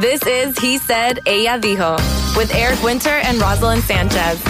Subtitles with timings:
[0.00, 1.96] This is He Said, Ella Dijo
[2.36, 4.40] with Eric Winter and Roselyn Sanchez.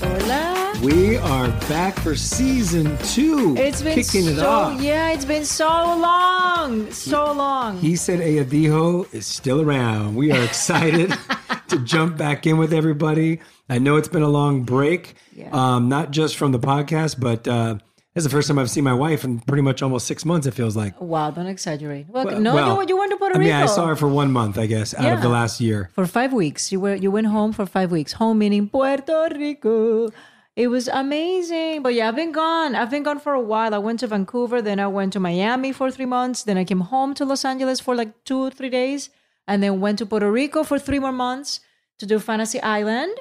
[0.00, 0.72] Hola.
[0.82, 3.54] We are back for season two.
[3.58, 4.80] It's been kicking it so off.
[4.80, 7.78] yeah, it's been so long, so long.
[7.78, 10.14] He said Ella Dijo is still around.
[10.14, 11.14] We are excited
[11.68, 13.40] to jump back in with everybody.
[13.68, 15.50] I know it's been a long break, Yeah.
[15.52, 17.78] um, not just from the podcast, but uh,
[18.14, 20.46] this is the first time I've seen my wife in pretty much almost six months.
[20.46, 21.00] It feels like.
[21.00, 22.06] wow, don't exaggerate.
[22.08, 23.96] Well, Well- no, well, you, you went to Puerto I mean, Rico I saw her
[23.96, 25.90] for one month, I guess, out of the last year.
[25.92, 26.70] for five weeks.
[26.72, 28.12] You were you went home for five weeks.
[28.14, 30.10] Home meaning Puerto Rico.
[30.56, 31.82] It was amazing.
[31.82, 32.76] But yeah, I've been gone.
[32.76, 33.74] I've been gone for a while.
[33.74, 36.80] I went to Vancouver, then I went to Miami for three months, then I came
[36.80, 39.10] home to Los Angeles for like two, or three days,
[39.48, 41.58] and then went to Puerto Rico for three more months
[41.98, 43.12] to do Fantasy Island.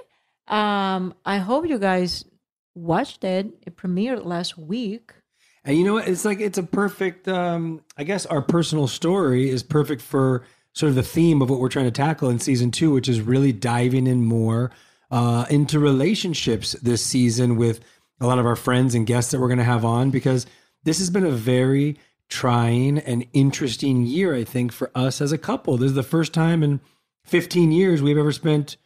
[0.48, 2.26] Um, I hope you guys
[2.76, 3.48] watched it.
[3.66, 5.14] It premiered last week.
[5.66, 6.08] And you know what?
[6.08, 7.28] It's like it's a perfect.
[7.28, 11.60] Um, I guess our personal story is perfect for sort of the theme of what
[11.60, 14.72] we're trying to tackle in season two, which is really diving in more
[15.12, 17.82] uh, into relationships this season with
[18.20, 20.46] a lot of our friends and guests that we're going to have on because
[20.84, 21.98] this has been a very
[22.30, 25.78] trying and interesting year, I think, for us as a couple.
[25.78, 26.82] This is the first time in
[27.26, 28.78] 15 years we've ever spent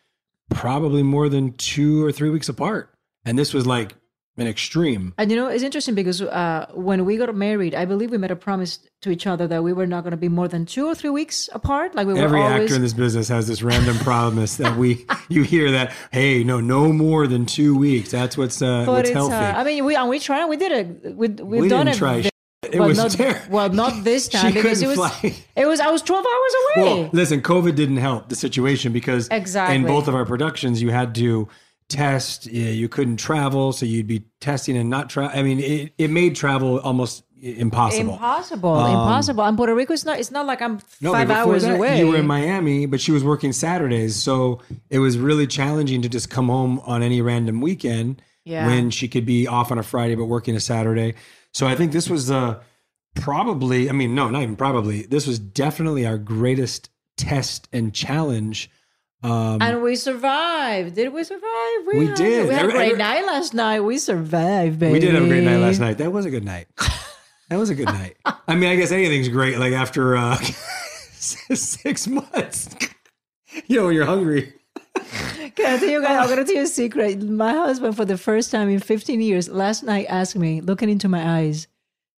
[0.50, 2.94] probably more than two or three weeks apart.
[3.28, 3.94] And this was like
[4.38, 5.14] an extreme.
[5.18, 8.32] And you know, it's interesting because uh, when we got married, I believe we made
[8.32, 10.86] a promise to each other that we were not going to be more than two
[10.88, 11.94] or three weeks apart.
[11.96, 12.64] Like we were Every always.
[12.64, 16.62] actor in this business has this random promise that we you hear that hey no
[16.62, 19.36] no more than two weeks that's what's uh, but what's it's, healthy.
[19.36, 20.46] uh, I mean, we and we tried.
[20.46, 21.16] We did it.
[21.16, 22.00] We we've we done didn't it.
[22.00, 22.22] try.
[22.22, 22.32] shit.
[22.64, 23.40] It well, was not, terrible.
[23.50, 24.98] well, not this time because it was.
[24.98, 25.36] fly.
[25.56, 25.80] It was.
[25.80, 27.02] I was twelve hours away.
[27.02, 29.76] Well, listen, COVID didn't help the situation because Exactly.
[29.76, 31.48] in both of our productions you had to
[31.90, 32.46] test.
[32.48, 35.38] Yeah, you couldn't travel, so you'd be testing and not travel.
[35.38, 38.14] I mean, it, it made travel almost impossible.
[38.14, 39.44] impossible, impossible.
[39.44, 40.20] And Puerto Rico is not.
[40.20, 42.00] It's not like I'm Um, No, five hours that, away.
[42.00, 46.10] You were in Miami, but she was working Saturdays, so it was really challenging to
[46.10, 48.66] just come home on any random weekend Yeah.
[48.68, 51.14] when she could be off on a Friday but working a Saturday.
[51.54, 52.60] So I think this was uh,
[53.16, 55.04] probably, I mean, no, not even probably.
[55.04, 58.70] This was definitely our greatest test and challenge.
[59.28, 60.96] Um, and we survived.
[60.96, 61.78] Did we survive?
[61.86, 62.48] We had, did.
[62.48, 63.82] We had a great every- night last night.
[63.82, 64.94] We survived, baby.
[64.94, 65.98] we did have a great night last night.
[65.98, 66.68] That was a good night.
[67.50, 68.18] That was a good night.
[68.26, 69.58] I mean, I guess anything's great.
[69.58, 70.36] Like after uh,
[71.20, 72.68] six months,
[73.68, 74.54] you know, when you're hungry.
[75.56, 76.20] Can I tell you guys?
[76.24, 77.22] I'm gonna tell you a secret.
[77.24, 81.08] My husband, for the first time in 15 years, last night asked me, looking into
[81.08, 81.68] my eyes,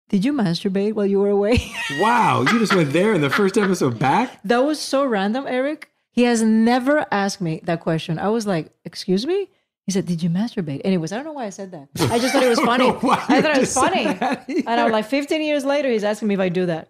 [0.08, 1.60] "Did you masturbate while you were away?"
[2.00, 4.40] Wow, you just went there in the first episode back.
[4.46, 5.90] that was so random, Eric.
[6.18, 8.18] He has never asked me that question.
[8.18, 9.50] I was like, "Excuse me."
[9.86, 11.90] He said, "Did you masturbate?" Anyways, I don't know why I said that.
[12.12, 12.90] I just thought it was funny.
[12.90, 14.06] why I thought it was funny,
[14.66, 16.90] and I'm like, 15 years later, he's asking me if I do that.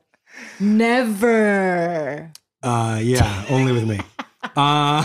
[0.61, 2.31] Never.
[2.63, 3.99] Uh, yeah, only with me.
[4.55, 5.03] uh,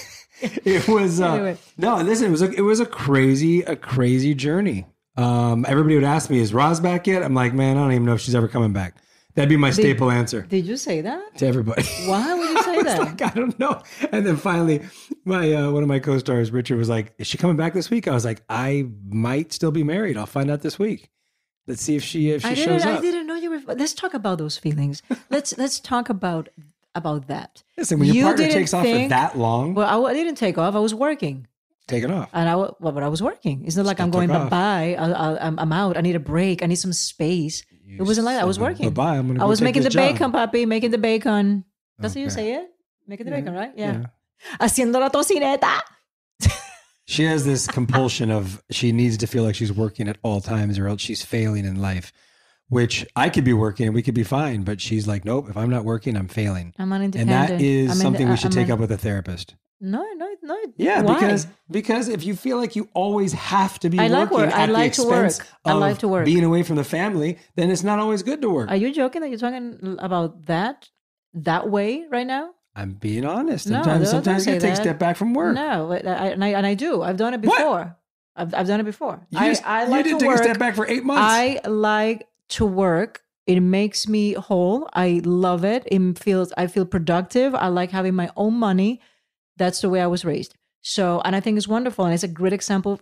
[0.40, 1.56] it was uh, Anyway.
[1.76, 1.96] no.
[1.96, 4.86] Listen, it was a, it was a crazy a crazy journey.
[5.16, 8.04] Um, everybody would ask me, "Is Roz back yet?" I'm like, man, I don't even
[8.04, 8.94] know if she's ever coming back.
[9.34, 11.36] That'd be my staple answer Did you say that?
[11.38, 11.82] to everybody.
[12.06, 12.98] Why would you say I was that?
[13.00, 13.82] like, I don't know.
[14.12, 14.82] And then finally,
[15.24, 18.06] my uh, one of my co-stars, Richard, was like, "Is she coming back this week?"
[18.06, 20.16] I was like, "I might still be married.
[20.16, 21.10] I'll find out this week.
[21.66, 22.98] Let's see if she if she I shows didn't.
[22.98, 23.74] I didn't know you were.
[23.74, 25.02] Let's talk about those feelings.
[25.30, 26.48] let's let's talk about
[26.94, 27.62] about that.
[27.76, 30.76] Listen, when your You partner takes off for that long, Well, I didn't take off.
[30.76, 31.48] I was working,
[31.88, 32.30] take it off.
[32.32, 33.64] and I well, but I was working.
[33.66, 34.94] It's not like Still I'm going bye bye.
[34.96, 35.96] I, I, I'm out.
[35.96, 36.62] I need a break.
[36.62, 37.64] I need some space.
[37.86, 38.42] It wasn't like that.
[38.42, 38.88] I was working.
[38.90, 40.66] "Bye-bye, I'm gonna I go was making the job." bacon, papi.
[40.66, 41.64] Making the bacon.
[41.98, 42.70] That's how you say it.
[43.06, 43.72] Making the Yeah, bacon, right?
[43.76, 43.92] Yeah.
[43.92, 44.06] yeah.
[44.60, 45.80] Haciendo la tocineta.
[47.06, 50.78] She has this compulsion of she needs to feel like she's working at all times
[50.78, 52.12] or else she's failing in life,
[52.70, 54.62] which I could be working and we could be fine.
[54.62, 56.72] But she's like, nope, if I'm not working, I'm failing.
[56.78, 58.90] I'm an And that is I'm something we uh, should I'm take an- up with
[58.90, 59.54] a therapist.
[59.84, 60.56] No, no, no.
[60.76, 61.14] Yeah, Why?
[61.14, 64.54] because because if you feel like you always have to be I like working work.
[64.56, 65.32] I at the like to work.
[65.64, 66.24] I like to work.
[66.24, 68.70] being away from the family, then it's not always good to work.
[68.70, 70.88] Are you joking that you're talking about that
[71.34, 72.50] that way right now?
[72.74, 73.68] I'm being honest.
[73.68, 75.54] No, Sometimes, sometimes you take a step back from work.
[75.54, 77.02] No, I, and I and I do.
[77.02, 77.58] I've done it What?
[77.58, 77.96] before.
[78.36, 79.24] I've I've done it before.
[79.30, 80.40] You, I, just- I you like didn't to take work.
[80.40, 81.22] a step back for eight months.
[81.22, 82.26] I like
[82.56, 83.20] to work.
[83.46, 84.88] It makes me whole.
[84.94, 85.86] I love it.
[85.86, 87.54] It feels I feel productive.
[87.54, 89.00] I like having my own money.
[89.56, 90.54] That's the way I was raised.
[90.82, 93.00] So, and I think it's wonderful, and it's a great example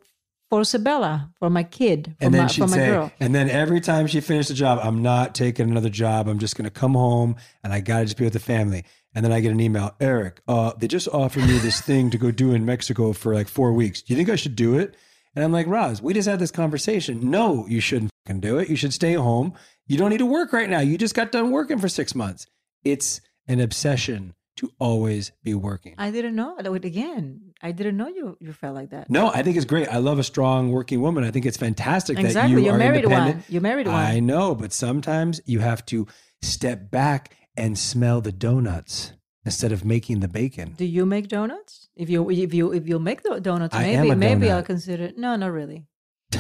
[0.53, 3.13] for Sebella, for my kid, for and then my, she'd for my say, girl.
[3.19, 6.29] and then every time she finished a job, I'm not taking another job.
[6.29, 8.85] I'm just going to come home and I got to just be with the family.
[9.15, 12.19] And then I get an email, Eric, uh, they just offered me this thing to
[12.19, 14.03] go do in Mexico for like four weeks.
[14.03, 14.95] Do you think I should do it?
[15.35, 17.31] And I'm like, Roz, we just had this conversation.
[17.31, 18.69] No, you shouldn't fucking do it.
[18.69, 19.55] You should stay home.
[19.87, 20.81] You don't need to work right now.
[20.81, 22.47] You just got done working for six months.
[22.85, 25.95] It's an obsession to always be working.
[25.99, 26.57] I didn't know.
[26.59, 29.11] Again, I didn't know you you felt like that.
[29.11, 29.89] No, I think it's great.
[29.89, 31.25] I love a strong working woman.
[31.25, 33.37] I think it's fantastic that you You're are married independent.
[33.37, 33.45] one.
[33.49, 33.97] You're married one.
[33.97, 36.07] I know, but sometimes you have to
[36.43, 39.13] step back and smell the donuts
[39.45, 40.75] instead of making the bacon.
[40.77, 41.89] Do you make donuts?
[41.97, 44.51] If you if you if you make the donuts, I maybe maybe donut.
[44.51, 45.05] I'll consider.
[45.05, 45.19] It.
[45.19, 45.87] No, not really.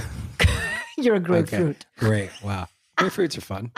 [0.99, 1.87] You're a grapefruit.
[1.99, 2.31] Great.
[2.43, 2.69] Wow.
[2.99, 3.73] Grapefruits are fun.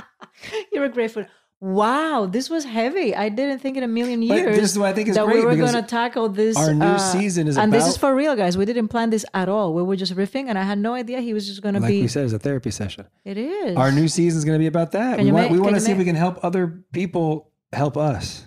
[0.73, 1.29] You're a grapefruit.
[1.65, 3.17] Wow, this was heavy.
[3.17, 5.25] I didn't think in a million But years this is what I think is that
[5.25, 6.59] great we were going to tackle this.
[6.59, 8.59] our new uh, season is and this is for real, guys.
[8.59, 9.73] We didn't plan this at all.
[9.73, 11.89] We were just riffing, and I had no idea he was just going to Like
[11.89, 12.03] be.
[12.03, 13.07] we said, it's a therapy session.
[13.25, 15.17] it is Our new season is going to be about that.
[15.17, 17.51] Can We want, make- we want to you see if we can help other people
[17.73, 18.47] help us.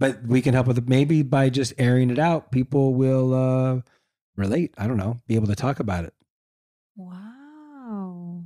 [0.00, 3.80] But we can help with maybe by just airing it out, people will uh,
[4.36, 4.74] relate.
[4.76, 6.14] I don't know, be able to talk about it.
[6.96, 8.42] Wow.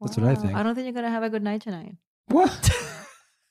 [0.00, 0.54] That's what I think.
[0.54, 1.96] I don't think you're going to have a good night tonight.
[2.28, 2.70] What?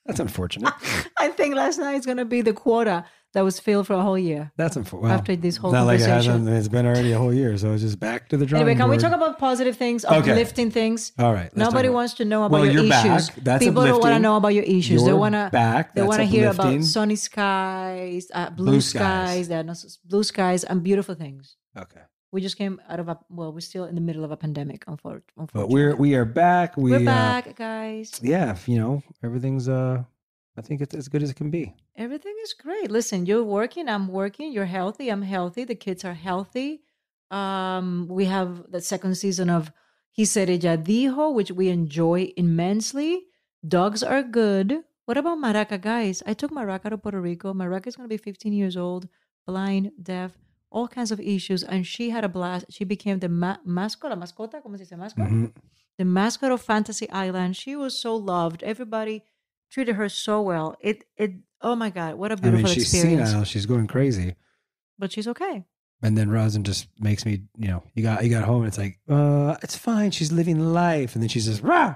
[0.08, 0.74] That's unfortunate.
[1.18, 4.02] I think last night is going to be the quota that was filled for a
[4.02, 4.52] whole year.
[4.56, 5.14] That's unfortunate.
[5.14, 6.48] After this whole not like it hasn't.
[6.48, 8.90] It's been already a whole year, so it's just back to the drawing Anyway, can
[8.90, 10.18] we talk about positive things, Okay.
[10.32, 11.12] uplifting things?
[11.20, 11.56] All right.
[11.56, 13.30] Nobody wants to know about Well, your issues.
[13.32, 13.60] back.
[13.60, 15.02] People don't want to know about your issues.
[15.04, 15.94] they You're want to back.
[15.94, 19.02] They want to hear about sunny skies, uh, blue, Blue skies.
[19.02, 19.48] skies.
[19.50, 19.74] There are no
[20.06, 21.58] blue skies and beautiful things.
[21.78, 22.02] Okay,
[22.32, 24.84] We just came out of a well, we're still in the middle of a pandemic,
[24.88, 25.48] unfortunately.
[25.54, 26.76] but we're we are back.
[26.78, 28.20] We We're uh, back, guys.
[28.22, 29.70] yeah, you know everything's.
[29.70, 30.04] uh
[30.58, 31.76] I think it's as good as it can be.
[31.96, 32.90] Everything is great.
[32.90, 36.82] Listen, you're working, I'm working, you're healthy, I'm healthy, the kids are healthy.
[37.30, 39.72] Um, we have the second season of
[40.12, 43.26] He Said Ella Dijo, which we enjoy immensely.
[43.68, 44.82] Dogs are good.
[45.06, 46.24] What about Maraca, guys?
[46.26, 47.54] I took Maraca to Puerto Rico.
[47.54, 49.08] Maraca is going to be 15 years old,
[49.46, 50.32] blind, deaf,
[50.70, 51.64] all kinds of issues.
[51.64, 52.66] And she had a blast.
[52.70, 55.28] She became the ma- mascot, la mascota, ¿cómo se dice mascot?
[55.30, 55.54] Mhm.
[55.98, 57.56] the mascot of Fantasy Island.
[57.56, 58.62] She was so loved.
[58.64, 59.24] Everybody
[59.72, 60.76] treated her so well.
[60.82, 61.32] It it
[61.62, 63.30] oh my god, what a beautiful I mean, she's experience.
[63.30, 63.46] senile.
[63.46, 64.36] She's going crazy.
[65.00, 65.66] But she's okay.
[66.04, 68.78] And then Rosin just makes me, you know, you got you got home and it's
[68.78, 70.12] like, uh, it's fine.
[70.12, 71.16] She's living life.
[71.16, 71.96] And then she's just rah,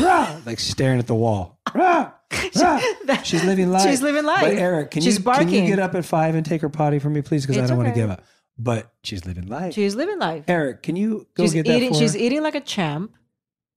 [0.00, 1.58] rah, like staring at the wall.
[1.74, 2.12] Rah.
[3.24, 3.82] She's living life.
[3.88, 4.42] She's living life.
[4.42, 5.66] But Eric, can She's you can you barking.
[5.66, 7.46] get up at five and take her potty for me, please?
[7.46, 8.24] Because I don't want to give up.
[8.58, 9.74] But she's living life.
[9.74, 10.44] She's living life.
[10.48, 12.18] Eric, can you go she's get that eating for she's her?
[12.18, 13.12] eating like a champ.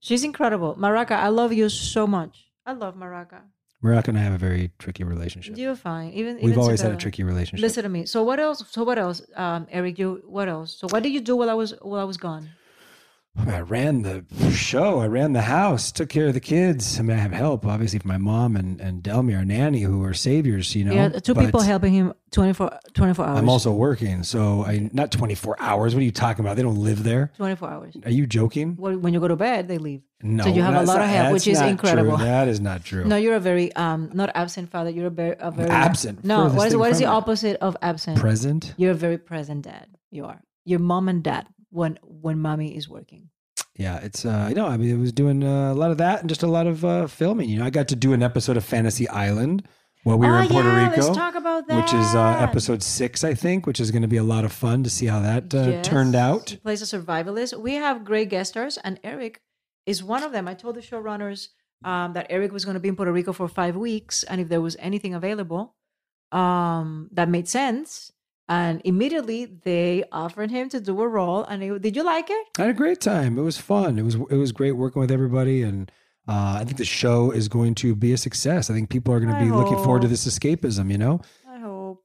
[0.00, 0.76] She's incredible.
[0.76, 2.44] Maraca, I love you so much.
[2.64, 3.40] I love Maraca.
[3.82, 5.56] Maraca and I have a very tricky relationship.
[5.56, 6.10] You're fine.
[6.12, 7.62] Even We've even always had a tricky relationship.
[7.62, 8.06] Listen to me.
[8.06, 8.64] So what else?
[8.70, 9.98] So what else, um, Eric?
[9.98, 10.76] You what else?
[10.78, 12.50] So what did you do while I was while I was gone?
[13.46, 15.00] I ran the show.
[15.00, 16.98] I ran the house, took care of the kids.
[16.98, 20.02] I mean, I have help, obviously, from my mom and, and Delmy, our nanny, who
[20.04, 20.92] are saviors, you know.
[20.92, 23.38] yeah, two but people helping him 24, 24 hours.
[23.38, 24.22] I'm also working.
[24.22, 25.94] So I, not 24 hours.
[25.94, 26.56] What are you talking about?
[26.56, 27.32] They don't live there.
[27.36, 27.96] 24 hours.
[28.04, 28.76] Are you joking?
[28.78, 30.02] Well, when you go to bed, they leave.
[30.22, 30.44] No.
[30.44, 32.16] So you have a lot of help, which is incredible.
[32.16, 32.24] true.
[32.26, 33.04] That is not true.
[33.04, 34.90] No, you're a very um not absent father.
[34.90, 36.24] You're a very a very absent.
[36.24, 38.18] No, what is, what is the opposite of absent?
[38.18, 38.74] Present?
[38.78, 39.88] You're a very present dad.
[40.10, 40.40] You are.
[40.64, 41.46] Your mom and dad
[41.76, 43.22] when when mommy is working.
[43.84, 46.28] Yeah, it's uh know I mean it was doing uh, a lot of that and
[46.28, 47.48] just a lot of uh filming.
[47.50, 49.56] You know, I got to do an episode of Fantasy Island
[50.04, 51.02] while we were oh, in Puerto yeah, Rico.
[51.02, 51.76] Let's talk about that.
[51.76, 54.52] which is uh, episode six, I think, which is going to be a lot of
[54.52, 55.86] fun to see how that uh, Yes.
[55.86, 56.56] turned He out.
[56.62, 57.58] plays a survivalist.
[57.58, 59.40] We have great guest stars, and Eric
[59.84, 60.46] is one of them.
[60.48, 61.48] I told the showrunners
[61.84, 64.48] um, that Eric was going to be in Puerto Rico for five weeks, and if
[64.48, 65.74] there was anything available
[66.32, 68.12] um, that made sense,
[68.48, 71.44] and immediately they offered him to do a role.
[71.44, 72.46] And he, did you like it?
[72.58, 73.38] I had a great time.
[73.38, 73.98] It was fun.
[73.98, 75.90] It was it was great working with everybody, and
[76.28, 78.70] uh, I think the show is going to be a success.
[78.70, 80.90] I think people are going to be looking forward to this escapism.
[80.90, 82.04] You know, I hope.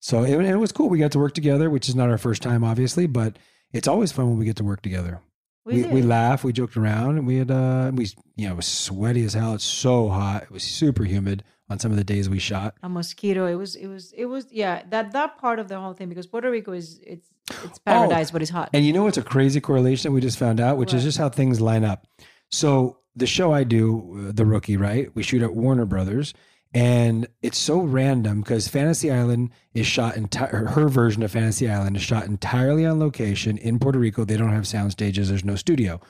[0.00, 0.88] so it, it was cool.
[0.88, 3.38] We got to work together, which is not our first time, obviously, but
[3.72, 5.20] it's always fun when we get to work together.
[5.64, 8.06] We, We, we, laughed, we joked around, and we had uh, we
[8.36, 9.54] you know it was sweaty as hell.
[9.54, 10.44] It's so hot.
[10.44, 12.74] It was super humid on some of the days we shot.
[12.82, 13.46] a mosquito.
[13.46, 13.76] It was.
[13.76, 14.12] It was.
[14.12, 14.46] It was.
[14.50, 14.82] Yeah.
[14.90, 17.28] That that part of the whole thing because Puerto Rico is it's
[17.64, 18.68] it's paradise, but it's hot.
[18.68, 21.02] Oh, And you know what's a crazy correlation that we just found out, which is
[21.02, 22.06] just how things line up.
[22.50, 25.14] So the show I do, uh, The Rookie, right?
[25.14, 26.32] We shoot at Warner Brothers,
[26.72, 30.66] and it's so random because Fantasy Island is shot entire.
[30.66, 34.24] Her version of Fantasy Island is shot entirely on location in Puerto Rico.
[34.24, 35.28] They don't have sound stages.
[35.28, 36.00] There's no studio.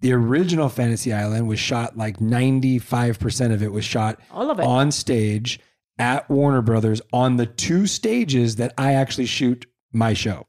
[0.00, 4.64] The original Fantasy Island was shot like 95% of it was shot All of it.
[4.64, 5.60] on stage
[5.98, 10.46] at Warner Brothers on the two stages that I actually shoot my show.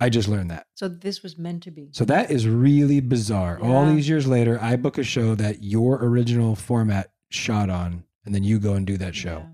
[0.00, 0.66] I just learned that.
[0.74, 1.90] so this was meant to be.
[1.92, 3.60] So that is really bizarre.
[3.62, 8.34] All these years later, I book a show that your original format shot on, and
[8.34, 9.44] then you go and do that show.
[9.44, 9.46] Yeah.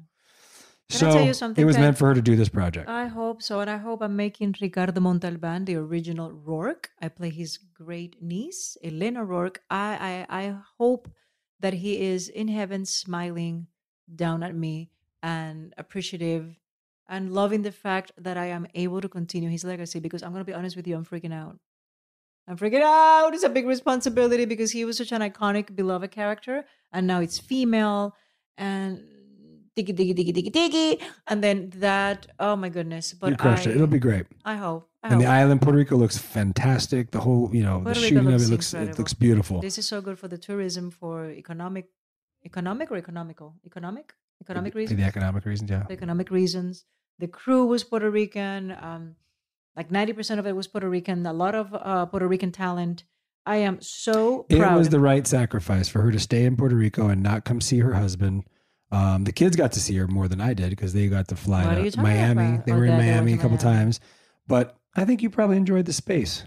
[0.90, 2.88] Can I So tell you something, it was meant for her to do this project.
[2.88, 6.86] I hope so, and I hope I'm making Ricardo Montalban the original Roarke.
[7.00, 9.58] I play his great niece, Elena Roarke.
[9.70, 11.10] I, I I hope
[11.60, 13.66] that he is in heaven, smiling
[14.14, 14.90] down at me
[15.22, 16.58] and appreciative
[17.06, 20.00] and loving the fact that I am able to continue his legacy.
[20.00, 21.58] Because I'm gonna be honest with you, I'm freaking out.
[22.46, 23.34] I'm freaking out.
[23.34, 27.38] It's a big responsibility because he was such an iconic, beloved character, and now it's
[27.38, 28.14] female
[28.56, 29.04] and
[29.78, 30.88] diggy diggy diggy diggy diggy,
[31.28, 32.26] and then that.
[32.38, 33.12] Oh my goodness!
[33.12, 33.76] But you crushed I, it.
[33.76, 34.26] It'll be great.
[34.44, 34.88] I hope.
[35.02, 35.22] I And hope.
[35.22, 37.12] the island, Puerto Rico, looks fantastic.
[37.12, 39.60] The whole, you know, Puerto the Rico shooting of it looks it looks beautiful.
[39.60, 41.86] This is so good for the tourism, for economic,
[42.44, 45.00] economic or economical, economic, economic For reasons.
[45.00, 45.86] the economic reasons, yeah.
[45.86, 46.84] For economic reasons.
[47.18, 48.76] The crew was Puerto Rican.
[48.80, 49.16] Um,
[49.76, 51.24] like ninety percent of it was Puerto Rican.
[51.26, 53.04] A lot of uh, Puerto Rican talent.
[53.46, 57.08] I am so It was the right sacrifice for her to stay in Puerto Rico
[57.08, 58.44] and not come see her husband.
[58.90, 61.36] Um, the kids got to see her more than I did because they got to
[61.36, 62.54] fly What are to talking Miami.
[62.54, 62.66] about?
[62.66, 63.76] They Oh, were in they went Miami a to couple Miami.
[63.78, 64.00] times,
[64.46, 66.44] but I think you probably enjoyed the space.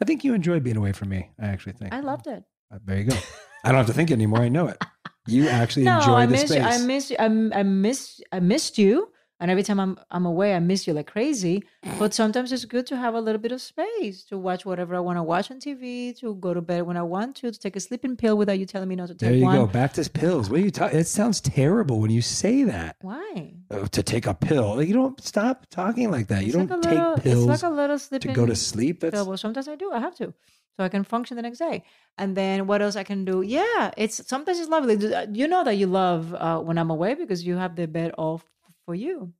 [0.00, 1.30] I think you enjoyed being away from me.
[1.40, 1.92] I actually think.
[1.94, 2.42] I loved it.
[2.72, 3.16] Uh, there you go.
[3.64, 4.40] I don't have to think anymore.
[4.40, 4.82] I know it.
[5.26, 6.50] You actually no, enjoy I the space.
[6.58, 6.62] you.
[6.62, 7.16] I miss you.
[7.18, 7.24] I,
[7.60, 9.10] I miss I missed you.
[9.40, 11.62] And every time I'm I'm away, I miss you like crazy.
[11.98, 15.00] But sometimes it's good to have a little bit of space to watch whatever I
[15.00, 17.74] want to watch on TV, to go to bed when I want to, to take
[17.76, 19.30] a sleeping pill without you telling me not to take one.
[19.30, 19.56] there you one.
[19.56, 19.66] go.
[19.66, 20.48] Back to pills.
[20.50, 20.98] What are you talking?
[20.98, 22.96] It sounds terrible when you say that.
[23.00, 23.54] Why?
[23.70, 24.76] Uh, to take a pill.
[24.76, 26.44] Like, you don't stop talking like that.
[26.44, 29.00] you don't take little, pills It's like a little sleeping to go to sleep.
[29.00, 29.26] That's pill.
[29.26, 29.90] Well, sometimes I do.
[29.92, 30.32] I have to,
[30.76, 31.82] so I can function the next day.
[32.16, 33.42] And then what else I can do?
[33.42, 34.94] Yeah, it's sometimes it's lovely.
[35.14, 38.12] Uh, You know that you love uh, when I'm away because you have the bed
[38.18, 38.44] all f-
[38.88, 39.34] for you.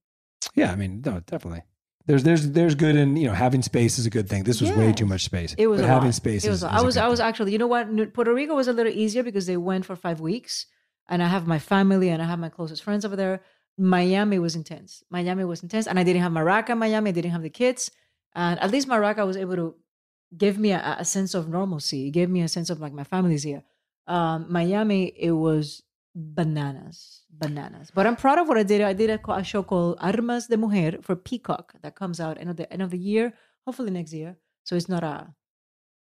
[0.54, 1.62] Yeah, I mean, no, definitely.
[2.04, 4.44] There's there's there's good in you know having space is a good thing.
[4.44, 5.54] This was way too much space.
[5.56, 6.22] It was having lot.
[6.22, 6.44] space.
[6.44, 6.62] It is, was.
[6.62, 6.64] is.
[6.64, 6.96] I was.
[6.98, 7.28] I was thing.
[7.28, 7.52] actually.
[7.52, 8.12] You know what?
[8.12, 10.66] Puerto Rico was a little easier because they went for five weeks,
[11.08, 13.40] and I have my family and I have my closest friends over there.
[13.78, 15.02] Miami was intense.
[15.08, 16.70] Miami was intense, and I didn't have Maraca.
[16.70, 17.90] in Miami, I didn't have the kids,
[18.34, 19.74] and at least Maraca was able to
[20.36, 22.08] give me a, a sense of normalcy.
[22.08, 23.62] It gave me a sense of like my family's here.
[24.06, 25.82] Um, Miami, it was
[26.18, 27.90] bananas, bananas.
[27.94, 28.80] But I'm proud of what I did.
[28.80, 32.50] I did a, a show called Armas de Mujer for Peacock that comes out end
[32.50, 33.34] of the end of the year,
[33.64, 34.36] hopefully next year.
[34.64, 35.34] So it's not a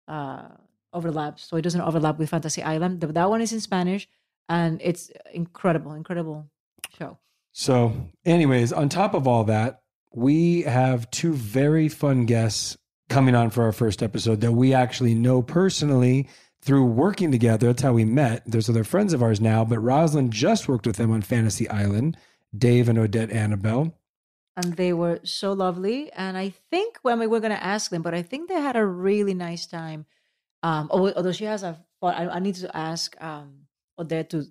[0.07, 0.49] uh,
[0.91, 3.01] overlap, so it doesn't overlap with Fantasy Island.
[3.01, 4.09] That one is in Spanish,
[4.49, 6.49] and it's incredible, incredible
[6.97, 7.19] show.
[7.51, 7.93] So,
[8.25, 9.81] anyways, on top of all that,
[10.13, 12.77] we have two very fun guests
[13.09, 16.27] coming on for our first episode that we actually know personally
[16.61, 17.67] through working together.
[17.67, 18.43] That's how we met.
[18.45, 22.17] There's other friends of ours now, but Roselyn just worked with them on Fantasy Island,
[22.57, 23.95] Dave and Odette Annable.
[24.57, 26.11] And they were so lovely.
[26.11, 28.75] And I think when we were going to ask them, but I think they had
[28.75, 30.05] a really nice time.
[30.63, 34.45] Um, although she has a, I need to ask um, Odette to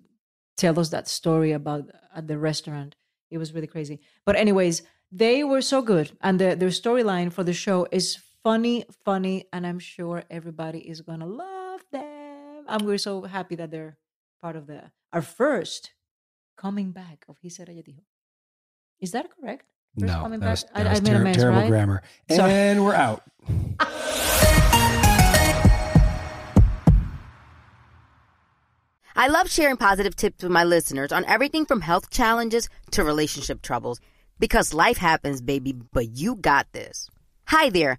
[0.56, 2.94] tell us that story about at the restaurant.
[3.30, 4.00] It was really crazy.
[4.24, 8.84] But anyways, they were so good, and the, their storyline for the show is funny,
[9.04, 11.57] funny, and I'm sure everybody is gonna love
[11.90, 12.64] them.
[12.68, 13.96] And we're so happy that they're
[14.42, 15.92] part of the our first
[16.56, 18.00] coming back of He Said Dijo.
[19.00, 19.64] Is that correct?
[19.98, 20.74] First No, coming that was, back?
[20.74, 21.68] that I- was I made a ter- mess, terrible right?
[21.68, 22.02] grammar.
[22.30, 22.52] Sorry.
[22.52, 23.22] And we're out.
[29.16, 33.62] I love sharing positive tips with my listeners on everything from health challenges to relationship
[33.62, 34.00] troubles
[34.38, 37.08] because life happens, baby, but you got this.
[37.46, 37.98] Hi there,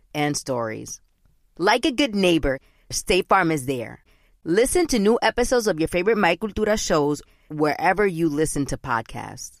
[0.13, 0.99] and stories.
[1.57, 4.03] Like a good neighbor, State Farm is there.
[4.43, 9.60] Listen to new episodes of your favorite My Cultura shows wherever you listen to podcasts.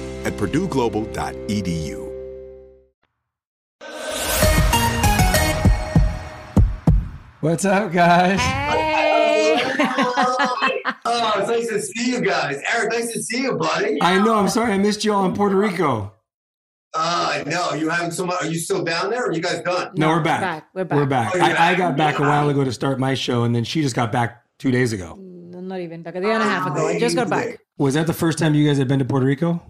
[0.25, 2.07] at purdueglobal.edu.
[7.41, 8.39] What's up, guys?
[8.39, 9.55] Hey.
[11.05, 12.61] oh, it's nice to see you guys.
[12.71, 13.97] Eric, nice to see you, buddy.
[13.99, 14.35] I know.
[14.35, 16.13] I'm sorry I missed you all in Puerto Rico.
[16.93, 18.43] Uh, no, you having so much.
[18.43, 19.23] Are you still down there?
[19.23, 19.91] Or are you guys done?
[19.95, 20.41] No, we're back.
[20.41, 20.67] back.
[20.75, 20.97] We're back.
[20.99, 21.31] We're back.
[21.33, 21.77] Oh, you're I, I back.
[21.77, 24.43] got back a while ago to start my show, and then she just got back
[24.59, 25.17] two days ago.
[25.17, 26.87] No, not even like a day and a half ago.
[26.87, 27.57] I just got back.
[27.79, 29.63] Was that the first time you guys had been to Puerto Rico?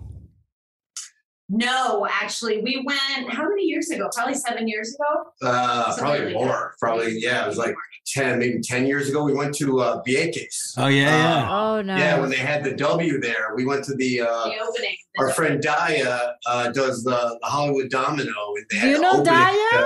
[1.54, 4.10] No, actually, we went how many years ago?
[4.16, 5.32] Probably seven years ago.
[5.42, 6.48] Uh, probably like more.
[6.48, 6.80] that.
[6.80, 7.44] Probably, yeah.
[7.44, 7.76] It was like
[8.08, 9.22] ten, maybe ten years ago.
[9.24, 10.74] We went to uh, Vieques.
[10.78, 11.48] Oh yeah, yeah.
[11.52, 11.98] Oh no.
[11.98, 14.22] Yeah, when they had the W there, we went to the.
[14.22, 14.96] Uh, the opening.
[15.20, 18.32] our friend Daya uh, does the, the Hollywood Domino.
[18.56, 19.34] And they Do you know opening.
[19.34, 19.86] Daya?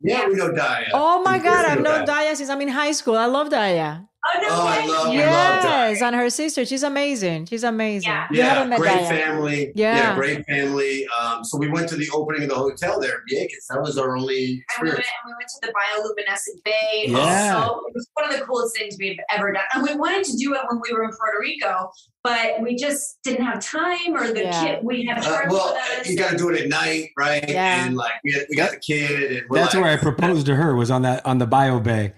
[0.00, 0.88] Yeah, we know Daya.
[0.92, 2.32] Oh my Of god, I've known Daya.
[2.32, 3.16] Daya since I'm in high school.
[3.16, 4.06] I love Daya.
[4.28, 5.30] Oh no Oh, I love- we yeah.
[5.30, 5.90] love Daya.
[5.92, 6.64] Yes, and her sister.
[6.64, 7.46] She's amazing.
[7.46, 8.08] She's amazing.
[8.10, 8.26] Yeah.
[8.30, 9.08] You haven't met great Daya.
[9.08, 9.72] family.
[9.74, 10.14] Yeah.
[10.16, 11.06] great family.
[11.20, 13.66] Um, so we went to the opening of the hotel there, in Vieques.
[13.70, 17.04] That was our only And we, went, and we went to the bioluminescent bay.
[17.08, 17.56] Yeah.
[17.64, 19.62] Also, it was one of the coolest things we've ever done.
[19.74, 21.90] And we wanted to do it when we were in Puerto Rico,
[22.24, 24.64] but we just didn't have time or the Yeah.
[24.64, 27.44] kid we had Uh, well, you got to do it at night, right?
[27.48, 27.86] Yeah.
[27.86, 30.46] And like we, had, we got the kid, and we're That's like, where I proposed
[30.46, 30.74] to her.
[30.74, 32.12] Was on that on the Bio Bay.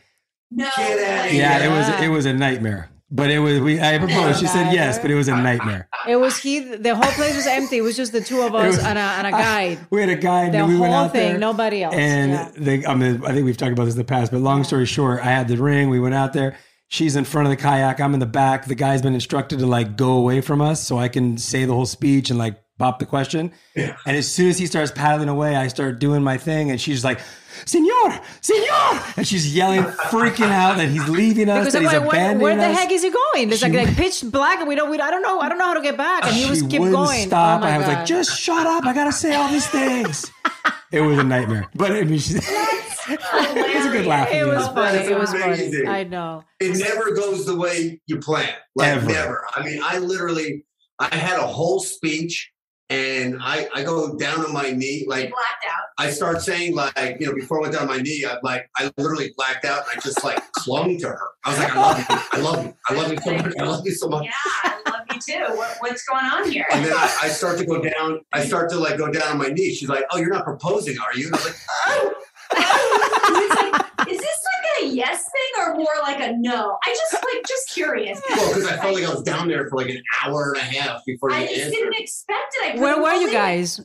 [0.50, 1.28] No, Get outta way.
[1.30, 1.40] here.
[1.42, 2.90] Yeah, it was it was a nightmare.
[3.10, 3.80] But it was we.
[3.80, 4.38] I oh, proposed.
[4.40, 5.88] She said yes, but it was a nightmare.
[6.06, 6.58] It was he.
[6.60, 7.78] The whole place was empty.
[7.78, 9.78] It was just the two of us was- and, a, and a guide.
[9.90, 10.52] We had a guide.
[10.52, 11.94] The and we went whole out thing, there, nobody else.
[11.94, 12.50] And Yeah.
[12.58, 14.30] they, I mean, I think we've talked about this in the past.
[14.30, 15.88] But long story short, I had the ring.
[15.88, 16.56] We went out there.
[16.88, 17.98] she's in front of the kayak.
[17.98, 18.66] I'm in the back.
[18.66, 21.72] The guy's been instructed to like go away from us so I can say the
[21.72, 23.52] whole speech and like pop the question.
[23.76, 27.04] And as soon as he starts paddling away, I start doing my thing, and she's
[27.04, 27.20] like,
[27.66, 31.92] "Senor, senor!" And she's yelling, freaking out that he's leaving us, Because that I'm he's
[31.92, 33.50] like, where, abandoning where the heck is he going?
[33.52, 34.90] It's like, She like pitch black, and we don't.
[34.90, 35.40] We, I don't know.
[35.40, 36.24] I don't know how to get back.
[36.24, 36.96] And he was she keep going.
[36.96, 37.60] Oh stop.
[37.60, 37.96] Oh my I was God.
[37.98, 38.84] like, just shut up.
[38.86, 40.30] I gotta say all these things.
[40.92, 42.34] it was a nightmare, but I mean, she,
[43.08, 44.30] it was a good laugh.
[44.30, 44.98] It was Oh, funny.
[44.98, 45.86] It was funny.
[45.86, 46.44] I know.
[46.60, 48.48] it never goes the way you plan.
[48.74, 49.06] Like Ever.
[49.06, 49.44] never.
[49.54, 50.64] I mean, I literally,
[50.98, 52.50] I had a whole speech,
[52.90, 55.84] and I I go down on my knee, like blacked out.
[55.98, 58.70] I start saying like you know before I went down on my knee, I like
[58.76, 61.28] I literally blacked out, and I just like clung to her.
[61.44, 63.64] I was like, I love you, I love you, I love you so much, I
[63.64, 64.24] love you so much.
[64.24, 64.30] Yeah,
[64.64, 65.56] I love you too.
[65.56, 66.66] What, what's going on here?
[66.72, 68.20] And then I, I start to go down.
[68.32, 69.74] I start to like go down on my knee.
[69.74, 72.14] She's like, "Oh, you're not proposing, are you?" And I was like, "Oh."
[73.30, 74.38] It's like, is this
[74.82, 76.76] a yes thing or more like a no?
[76.86, 78.20] I just like just curious.
[78.30, 80.78] Well, because I felt like I was down there for like an hour and a
[80.80, 81.72] half before I you just answered.
[81.76, 82.76] didn't expect it.
[82.76, 83.80] I Where were you guys?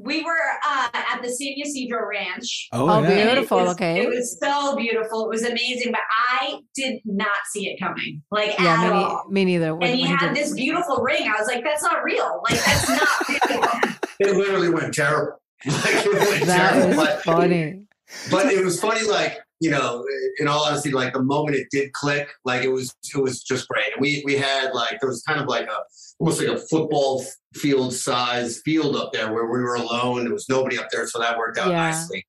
[0.00, 0.30] We were
[0.64, 2.68] uh, at the San Ysidro Ranch.
[2.72, 3.08] Oh, Oh, yeah.
[3.08, 4.00] And it Beautiful, was- okay.
[4.04, 5.24] It was so beautiful.
[5.24, 9.24] It was amazing, but I did not see it coming, like Yeah, at me, all.
[9.28, 9.74] me neither.
[9.74, 11.22] When- And he when had this beautiful ring.
[11.28, 12.40] I was like, "That's not real.
[12.48, 15.32] Like that's not real." It literally went terrible.
[15.66, 16.88] Like it went That terrible.
[16.96, 17.82] was But, funny.
[18.30, 20.04] but it was funny, like, you know,
[20.38, 23.66] in all honesty, like the moment it did click, like it was it was just
[23.68, 23.92] great.
[23.92, 25.76] And we we had like there was kind of like a
[26.18, 30.24] almost like a football field size field up there where we were alone.
[30.24, 31.90] There was nobody up there, so that worked out Yeah.
[31.90, 32.26] nicely.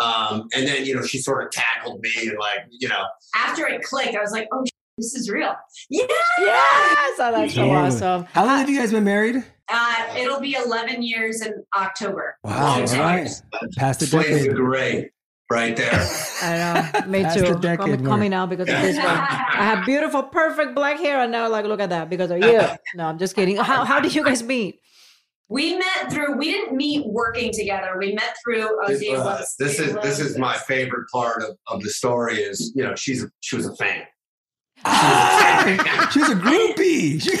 [0.00, 3.02] Um, and then you know she sort of tackled me and like you know
[3.34, 4.64] After it clicked, I was like, "Oh,
[4.98, 5.54] this is real."
[5.90, 6.06] Yeah.
[6.38, 7.76] Yes, oh, that's so Totally.
[7.76, 8.24] awesome.
[8.32, 9.44] How long have you guys been married?
[9.68, 12.36] Uh, it'll be 11 years in October.
[12.44, 13.28] Wow, Long all right.
[13.76, 14.50] Past the flames decade.
[14.50, 15.10] of gray
[15.50, 16.08] right there.
[16.42, 16.56] I
[17.02, 17.06] know.
[17.06, 17.42] Me Past too.
[17.46, 18.10] the decade coming, mark.
[18.10, 19.06] coming out because of this one.
[19.06, 22.60] I have beautiful, perfect black hair, and now like, look at that because of you.
[22.96, 23.56] No, I'm just kidding.
[23.56, 24.80] How how did you guys meet?
[25.48, 26.36] We met through.
[26.36, 27.96] We didn't meet working together.
[27.98, 28.66] We met through.
[28.82, 32.36] Oh, This, uh, loves- this is this is my favorite part of, of the story
[32.38, 34.02] is you know she's she was a fan.
[36.12, 37.20] She was a groupie.
[37.22, 37.36] She-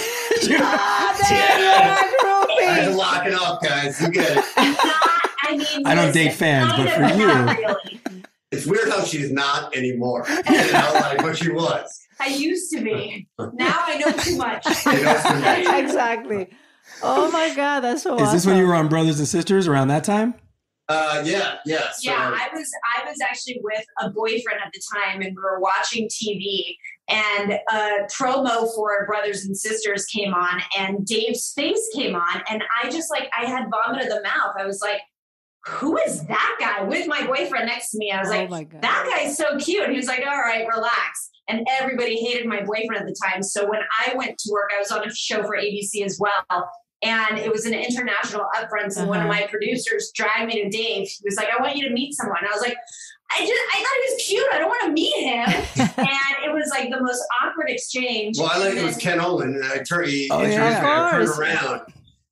[0.46, 2.96] she- Ah, there you are, I had to groupie.
[2.96, 4.00] lock it up, guys.
[4.00, 5.20] You get it.
[5.52, 8.00] Not, I mean, I don't listen, date fans, but for you- really.
[8.50, 10.24] It's weird how she's not anymore.
[10.48, 12.00] You know, like but she was.
[12.20, 13.26] I used to be.
[13.38, 14.64] Now I know too much.
[14.86, 15.16] You know,
[15.64, 16.48] so- exactly.
[17.02, 18.34] Oh my god, that's so Is awesome.
[18.36, 20.34] this when you were on Brothers and Sisters around that time?
[20.88, 21.90] Uh, yeah, yeah.
[21.92, 25.42] So, yeah, I was I was actually with a boyfriend at the time, and we
[25.42, 26.76] were watching TV,
[27.08, 32.62] and a promo for Brothers and Sisters came on, and Dave's face came on, and
[32.84, 34.54] I just like I had vomit in the mouth.
[34.60, 35.00] I was like,
[35.66, 39.10] "Who is that guy?" With my boyfriend next to me, I was oh like, "That
[39.14, 43.06] guy's so cute." He was like, "All right, relax." And everybody hated my boyfriend at
[43.06, 43.42] the time.
[43.42, 46.70] So when I went to work, I was on a show for ABC as well.
[47.02, 49.40] And it was an international upfronts, and one of Uh-huh.
[49.42, 51.06] my producers dragged me to Dave.
[51.06, 52.76] He was like, "I want you to meet someone." I was like,
[53.30, 54.46] "I just, I thought he was cute.
[54.54, 55.48] I don't want to meet him."
[55.98, 58.38] and it was like the most awkward exchange.
[58.38, 60.46] well, I like it was Ken Olin, and I turned he Oh, yeah,
[61.10, 61.46] introduced me.
[61.46, 61.80] Turned around,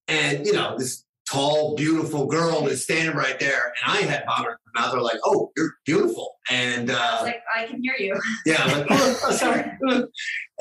[0.09, 4.51] and you know this tall, beautiful girl is standing right there, and I had vomit
[4.51, 4.93] in my mouth.
[4.93, 8.15] They're like, "Oh, you're beautiful," and I was uh, like, "I can hear you."
[8.47, 9.73] Yeah, I'm like, oh, sorry.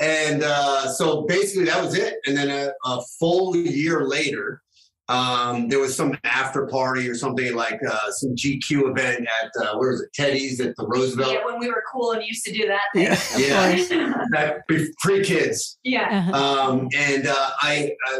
[0.00, 2.16] And uh, so basically that was it.
[2.26, 4.60] And then a, a full year later,
[5.08, 9.76] um, there was some after party or something like uh, some GQ event at uh,
[9.78, 10.12] where was it?
[10.14, 11.32] Teddy's at the Roosevelt.
[11.32, 12.86] Yeah, when we were cool and used to do that.
[12.94, 13.20] Yeah.
[13.36, 15.78] Yeah, that, pre kids.
[15.84, 16.26] yeah.
[16.32, 16.70] Uh-huh.
[16.70, 18.18] Um, and uh, I uh,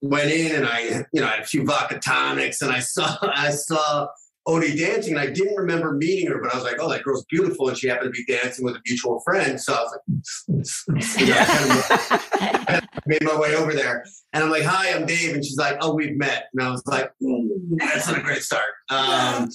[0.00, 3.16] went in and I, you know, I had a few vodka tonics and I saw
[3.22, 4.08] I saw
[4.48, 7.26] Odie dancing and I didn't remember meeting her, but I was like, oh, that girl's
[7.26, 9.60] beautiful, and she happened to be dancing with a mutual friend.
[9.60, 14.42] So I was like, you know, I kind of made my way over there, and
[14.42, 17.12] I'm like, hi, I'm Dave, and she's like, oh, we've met, and I was like,
[17.22, 18.70] "Ooh, that's not a great start.
[18.88, 19.50] Um,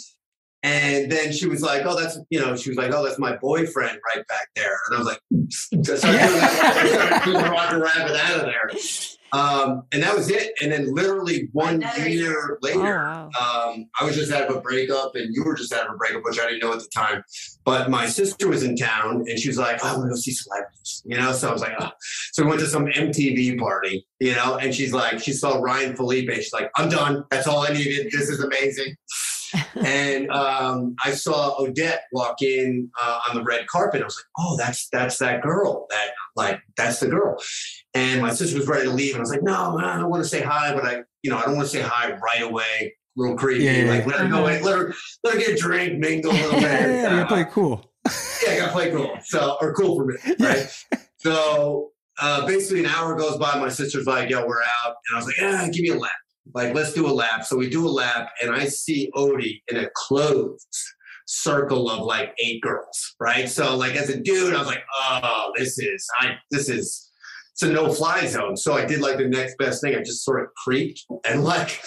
[0.62, 3.36] and then she was like, "Oh, that's you know," she was like, "Oh, that's my
[3.36, 5.20] boyfriend right back there," and I was like,
[5.84, 6.76] so I started doing that.
[6.78, 8.70] I started doing the Roger Rabbit out of there,
[9.34, 10.54] um, and that was it.
[10.62, 13.26] And then literally one Another year Oh later, wow.
[13.40, 15.98] um, I was just out of a breakup, and you were just out of a
[15.98, 17.24] breakup, which I didn't know at the time.
[17.66, 20.16] But my sister was in town, and she was like, oh, "I want to go
[20.16, 21.32] see celebrities," you know.
[21.32, 21.90] So I was like, oh.
[22.34, 25.96] "So we went to some MTV party, you know." And she's like, she saw Ryan
[25.96, 26.30] Phillippe.
[26.32, 27.26] She's like, "I'm done.
[27.32, 28.12] That's all I needed.
[28.12, 28.96] This is amazing."
[29.76, 34.02] and um, I saw Odette walk in uh, on the red carpet.
[34.02, 35.88] I was like, "Oh, that's that's that girl.
[35.90, 37.38] That like that's the girl."
[37.94, 40.24] And my sister was ready to leave, and I was like, "No, I don't want
[40.24, 42.96] to say hi, but I, you know, I don't want to say hi right away.
[43.16, 43.64] A little creepy.
[43.66, 44.94] Yeah, yeah, like let her go in, let her
[45.24, 47.92] let her get a drink, mingle a little bit." Yeah, you're Uh, pretty cool.
[48.46, 49.18] yeah, I got play cool.
[49.26, 50.68] So, or cool for me, right?
[51.18, 53.58] So, uh, basically, an hour goes by.
[53.60, 56.12] My sister's like, "Yo, we're out," and I was like, "Yeah, give me a lap.
[56.54, 59.78] Like, let's do a lap." So we do a lap, and I see Odie in
[59.78, 60.68] a closed
[61.26, 63.50] circle of like eight girls, right?
[63.50, 66.36] So, like, as a dude, I was like, "Oh, this is I.
[66.52, 67.10] This is."
[67.52, 68.58] It's a no-fly zone.
[68.58, 69.94] So I did like the next best thing.
[69.94, 71.80] I just sort of creeped and like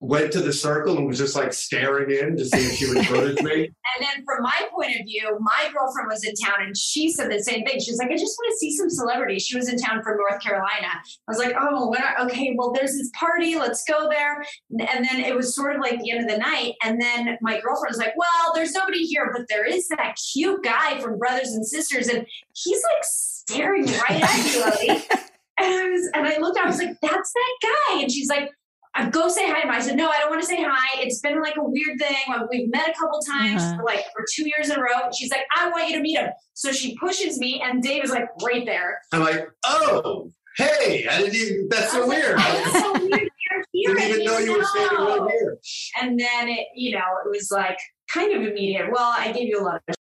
[0.00, 3.10] went to the circle and was just like staring in to see if she would
[3.10, 3.70] notice me.
[3.96, 7.30] And then from my point of view, my girlfriend was in town and she said
[7.30, 7.80] the same thing.
[7.80, 9.46] She's like, I just want to see some celebrities.
[9.46, 10.88] She was in town from North Carolina.
[10.92, 13.56] I was like, oh, when are, okay, well, there's this party.
[13.56, 14.44] Let's go there.
[14.70, 16.74] And then it was sort of like the end of the night.
[16.84, 20.62] And then my girlfriend was like, well, there's nobody here, but there is that cute
[20.62, 22.08] guy from Brothers and Sisters.
[22.08, 25.20] And he's like staring right at you, Odie.
[25.58, 28.02] And I was, and I looked, I was like, that's that guy.
[28.02, 28.50] And she's like,
[28.98, 29.70] I go say hi to him.
[29.70, 31.00] I said, no, I don't want to say hi.
[31.02, 32.16] It's been like a weird thing.
[32.50, 33.76] We've met a couple times Uh-huh.
[33.76, 35.10] for like for two years in a row.
[35.16, 36.28] She's like, I want you to meet him.
[36.54, 38.98] So she pushes me, and Dave is like right there.
[39.12, 42.36] I'm like, oh, hey, I didn't even, that's so was like, weird.
[42.38, 43.28] "Oh, so weird.
[43.74, 44.08] You're here.
[44.08, 45.24] didn't even know you were standing No.
[45.26, 45.58] right here.
[46.00, 47.78] And then it, you know, it was like
[48.08, 48.90] kind of immediate.
[48.90, 49.94] Well, I gave you a lot of.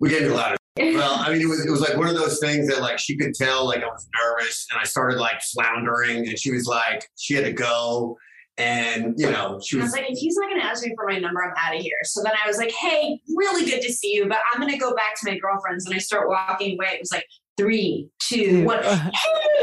[0.00, 0.58] We gave you a lot of.
[0.78, 3.16] Well, I mean, it was it was like one of those things that like she
[3.16, 7.08] could tell like I was nervous, and I started like floundering, and she was like
[7.16, 8.18] she had to go,
[8.58, 9.92] and you know she I was was.
[9.92, 11.96] like, if he's not going to ask me for my number, I'm out of here.
[12.04, 14.78] So then I was like, hey, really good to see you, but I'm going to
[14.78, 15.86] go back to my girlfriend's.
[15.86, 16.88] And I start walking away.
[16.92, 17.24] It was like
[17.56, 18.80] three, two, one.
[18.82, 19.10] I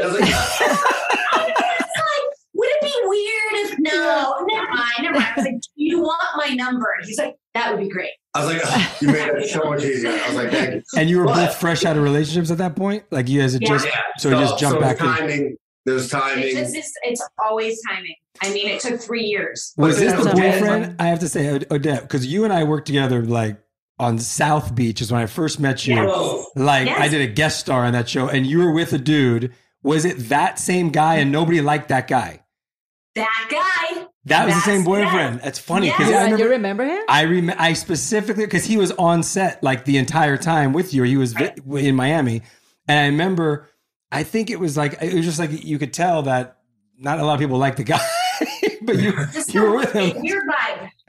[0.02, 1.94] was like, It's
[2.54, 4.46] would it be weird if no?
[4.48, 5.28] Never mind, never mind.
[5.28, 6.86] I was like, do you want my number?
[6.98, 8.10] And he's like, that would be great.
[8.34, 10.10] I was like, "Oh, you made it so much easier.
[10.10, 10.82] I was like, thank you.
[10.96, 13.04] And you were But- both fresh out of relationships at that point?
[13.10, 13.68] Like you guys had Yeah.
[13.68, 13.92] just Yeah.
[14.18, 15.06] so you just jumped so back in.
[15.06, 15.56] timing.
[15.86, 16.56] There's It's timing.
[16.56, 18.14] just it's, it's always timing.
[18.42, 19.72] I mean, it took three years.
[19.76, 20.96] Was this That's the boyfriend?
[20.98, 23.58] I have to say, Od- Odette, because you and I worked together like
[24.00, 25.94] on South Beach is when I first met you.
[25.96, 26.46] Whoa.
[26.56, 27.00] Like Yes.
[27.00, 29.52] I did a guest star on that show, and you were with a dude.
[29.84, 32.40] Was it that same guy, and nobody liked that guy?
[33.14, 33.60] That guy.
[34.26, 35.40] That was the same That's- boyfriend.
[35.42, 36.18] That's funny because Yes.
[36.22, 36.82] I And you remember.
[36.82, 37.04] remember him?
[37.08, 41.02] I rem- I specifically because he was on set like the entire time with you.
[41.02, 42.42] He was vi- in Miami,
[42.88, 43.68] and I remember.
[44.12, 46.58] I think it was like it was just like you could tell that
[46.98, 48.00] not a lot of people liked the guy,
[48.82, 49.12] but you
[49.48, 50.20] you were with him.
[50.22, 50.44] Weird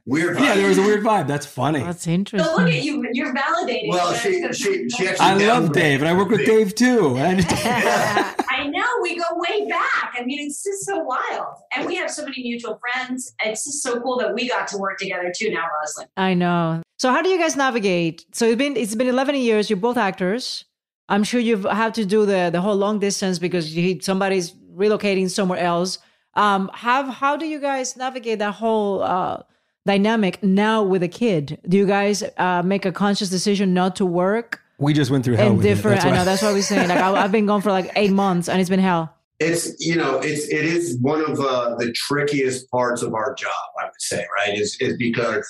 [0.06, 0.12] vibe.
[0.12, 0.40] Weird.
[0.40, 1.28] Yeah, there was a weird vibe.
[1.28, 1.80] That's funny.
[1.80, 2.48] That's interesting.
[2.48, 3.06] So look at you.
[3.14, 3.90] You're validating.
[3.90, 5.26] Well, she she she actually.
[5.26, 5.74] I love.
[5.74, 7.18] Dave, and I work with Dave too.
[7.18, 10.14] And I know we go way back.
[10.18, 13.34] I mean, it's just so wild, and we have so many mutual friends.
[13.44, 15.52] It's just so cool that we got to work together too.
[15.52, 16.08] Now, Roselyn.
[16.18, 16.82] I know.
[16.98, 18.26] So how do you guys navigate?
[18.32, 19.70] So it's been it's been 11 years.
[19.70, 20.66] You're both actors.
[21.08, 25.30] I'm sure you've had to do the the whole long distance because you, somebody's relocating
[25.30, 26.00] somewhere else.
[26.36, 29.44] Um, have how do you guys navigate that whole uh,
[29.86, 31.60] dynamic now with a kid?
[31.68, 35.36] Do you guys uh, make a conscious decision not to work we just went through
[35.36, 35.48] hell.
[35.48, 35.96] and with different?
[36.02, 36.90] That's I why- know that's what we're saying.
[36.90, 39.14] Like I, I've been gone for like eight months and it's been hell.
[39.40, 43.52] It's you know it's it is one of uh, the trickiest parts of our job.
[43.80, 45.46] I would say right is is because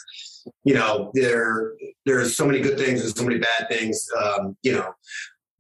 [0.63, 1.73] you know there
[2.05, 4.07] there's so many good things and so many bad things.
[4.23, 4.91] Um, you know,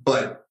[0.03, 0.45] but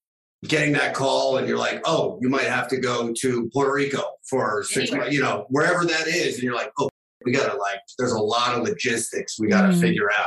[0.44, 4.02] getting that call and you're like, oh, you might have to go to Puerto Rico
[4.28, 5.12] for six months.
[5.12, 6.88] You know, wherever that is, and you're like, oh,
[7.24, 7.80] we gotta like.
[7.98, 9.80] There's a lot of logistics we gotta Mhm.
[9.80, 10.26] figure out.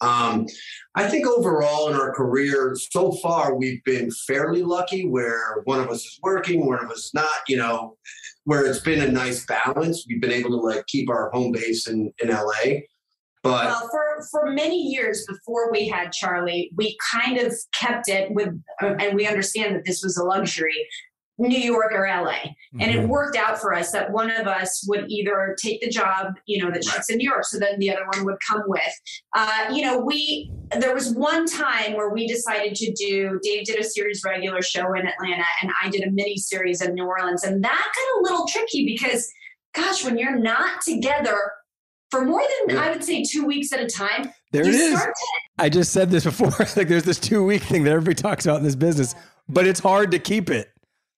[0.00, 0.46] Um,
[0.96, 5.88] I think overall in our career so far, we've been fairly lucky where one of
[5.88, 7.96] us is working, one of us is not, you know,
[8.44, 10.04] where it's been a nice balance.
[10.08, 12.82] We've been able to like keep our home base in, in LA.
[13.42, 18.30] But Well, for for many years before we had Charlie, we kind of kept it
[18.32, 18.48] with,
[18.80, 20.86] and we understand that this was a luxury.
[21.36, 22.54] New York or LA.
[22.80, 23.08] And it Mhm.
[23.08, 26.70] worked out for us that one of us would either take the job, you know,
[26.70, 28.80] that shoots in New York, so then the other one would come with.
[29.34, 33.38] Uh, you know, we there was one time where we decided to do.
[33.42, 36.94] Dave did a series regular show in Atlanta, and I did a mini series in
[36.94, 39.28] New Orleans, and that got a little tricky because,
[39.74, 41.36] gosh, when you're not together
[42.10, 42.82] for more than Yeah.
[42.84, 45.00] I would say two weeks at a time, there you it is.
[45.00, 45.12] to
[45.58, 46.48] I just said this before.
[46.76, 49.14] like there's this two week thing that everybody talks about in this business,
[49.48, 50.70] but it's hard to keep it.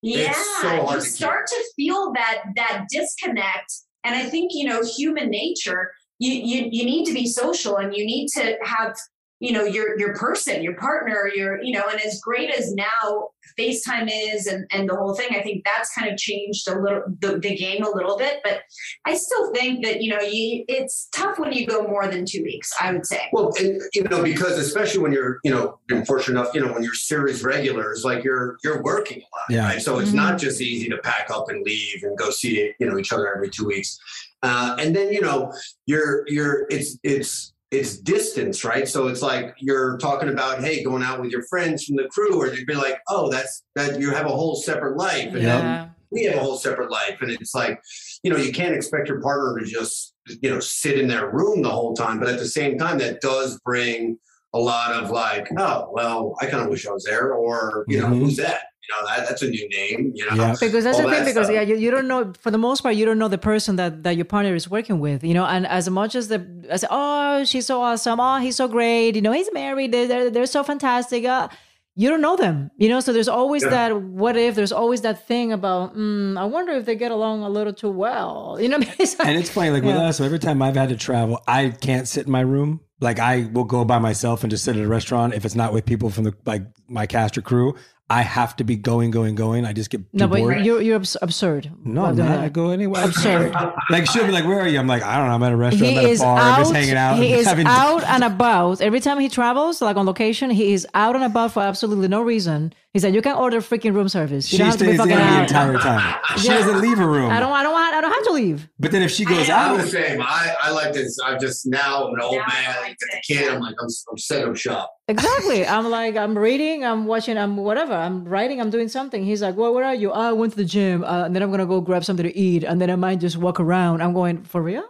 [0.07, 3.73] Yeah, so you start to feel that that disconnect,
[4.05, 5.93] and I think you know human nature.
[6.19, 8.95] You you you need to be social, and you need to have
[9.41, 13.29] you know your your person, your partner, your you know, and as great as now
[13.59, 17.03] FaceTime is, and and the whole thing, I think that's kind of changed a little
[17.21, 18.41] the, the game a little bit.
[18.43, 18.63] But
[19.05, 22.43] I still think that you know you it's tough when you go more than two
[22.43, 22.73] weeks.
[22.81, 23.21] I would say.
[23.33, 26.73] Well, and, you know, because especially when you're, you know, been fortunate enough, you know,
[26.73, 29.69] when you're series regulars, like you're you're working a lot, Yeah.
[29.69, 29.83] right?
[29.83, 32.99] So it's not just easy to pack up and leave and go see, you know,
[32.99, 33.99] each other every two weeks.
[34.43, 35.53] Uh, and then, you know,
[35.87, 38.89] you're you're it's it's it's distance, right?
[38.89, 42.41] So it's like you're talking about, hey, going out with your friends from the crew,
[42.41, 45.89] or you'd be like, oh, that's that you have a whole separate life, and Yeah.
[46.11, 47.81] we have a whole separate life, and it's like,
[48.23, 51.63] you know, you can't expect your partner to just you know sit in their room
[51.63, 54.19] the whole time, but at the same time, that does bring
[54.55, 58.01] a lot of like, oh, well, I kind of wish I was there, or you
[58.01, 58.21] know, Mhm.
[58.21, 58.63] who's that?
[58.89, 60.37] You know, that that's a new name, you know.
[60.37, 60.55] Yeah.
[60.61, 61.55] because that's all the thing that because stuff.
[61.55, 64.03] yeah you, you don't know for the most part you don't know the person that
[64.05, 67.45] that your partner is working with you know and as much as the as oh
[67.45, 70.63] she's so awesome oh he's so great you know he's married they're they're, they're so
[70.63, 71.49] fantastic uh,
[71.97, 73.71] you don't know them you know so there's always Yeah.
[73.71, 77.43] that what if there's always that thing about mm, i wonder if they get along
[77.43, 78.93] a little too well you know I mean?
[79.01, 80.09] It's like- And it's funny, like with Yeah.
[80.09, 82.81] us, every time I've had to travel, I can't sit in my room.
[83.01, 85.73] Like I will go by myself and just sit at a restaurant if it's not
[85.75, 87.75] with people from the like my cast or crew.
[88.09, 89.65] I have to be going, going, going.
[89.65, 90.65] I just get no but bored.
[90.65, 92.39] you're you're abs- absurd no, I'm not.
[92.39, 93.05] I go anywhere.
[93.05, 93.53] absurd
[93.91, 95.35] Like she'll be like, "Where are you?" I'm like, "I don't know.
[95.35, 95.91] I'm at a restaurant.
[95.93, 96.39] he I'm at a is bar.
[96.39, 96.45] out.
[96.59, 97.17] I'm just hanging out.
[97.19, 98.81] He is having- out and about.
[98.81, 102.23] Every time he travels, like on location, he is out and about for absolutely no
[102.23, 102.73] reason.
[102.97, 104.51] He said, "You can order freaking room service.
[104.51, 106.15] You She don't have to be stays in fucking the out." entire time.
[106.39, 106.55] She Yeah.
[106.61, 107.31] doesn't leave her room.
[107.31, 107.53] I don't.
[107.53, 107.95] I don't want.
[107.95, 108.69] I don't have to leave.
[108.81, 110.23] But then if she goes I I'm out, the same.
[110.23, 111.19] I, I like this.
[111.23, 112.75] I'm just now I'm an old Now man.
[112.75, 113.25] I like get the it.
[113.41, 113.53] kid.
[113.53, 114.91] I'm like I'm, I'm set up shop.
[115.09, 115.67] Exactly.
[115.67, 116.87] I'm like, I'm reading.
[116.87, 117.37] I'm watching.
[117.37, 117.93] I'm whatever.
[117.93, 118.63] I'm writing.
[118.63, 119.23] I'm doing something.
[119.23, 120.11] He's like, well, where are you?
[120.11, 122.35] Oh, I went to the gym, uh, and then I'm gonna go grab something to
[122.35, 124.01] eat, and then I might just walk around.
[124.03, 124.85] I'm going for real.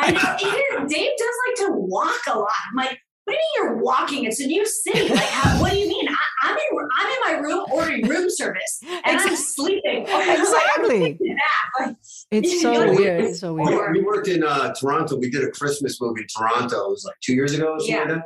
[0.00, 2.48] I know even Dave does like to walk a lot.
[2.70, 4.24] I'm like, what do you mean you're walking?
[4.24, 5.08] It's a new city.
[5.08, 6.07] Like, how, what do you mean?
[6.48, 10.06] I, I'm in I'm in my room ordering room service and I'm sleeping.
[10.08, 11.18] Exactly.
[11.80, 11.96] Like,
[12.30, 12.90] It's so Yeah.
[12.96, 13.24] weird.
[13.24, 13.92] It's so weird.
[13.96, 15.16] we worked in uh, Toronto.
[15.16, 16.86] We did a Christmas movie in Toronto.
[16.86, 18.14] It was like two years ago or something Yeah.
[18.16, 18.22] like.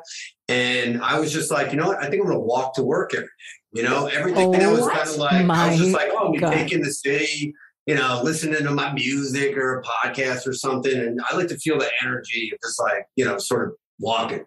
[0.48, 1.98] And I was just like, you know what?
[1.98, 3.32] I think I'm going to walk to work every day.
[3.74, 6.28] You know, everything oh, that Oh was kind of like, I was just like, oh,
[6.34, 6.52] I'm God.
[6.52, 7.54] taking the city,
[7.86, 10.92] you know, listening to my music or a podcast or something.
[10.94, 14.44] And I like to feel the energy of just like, you know, sort of walking.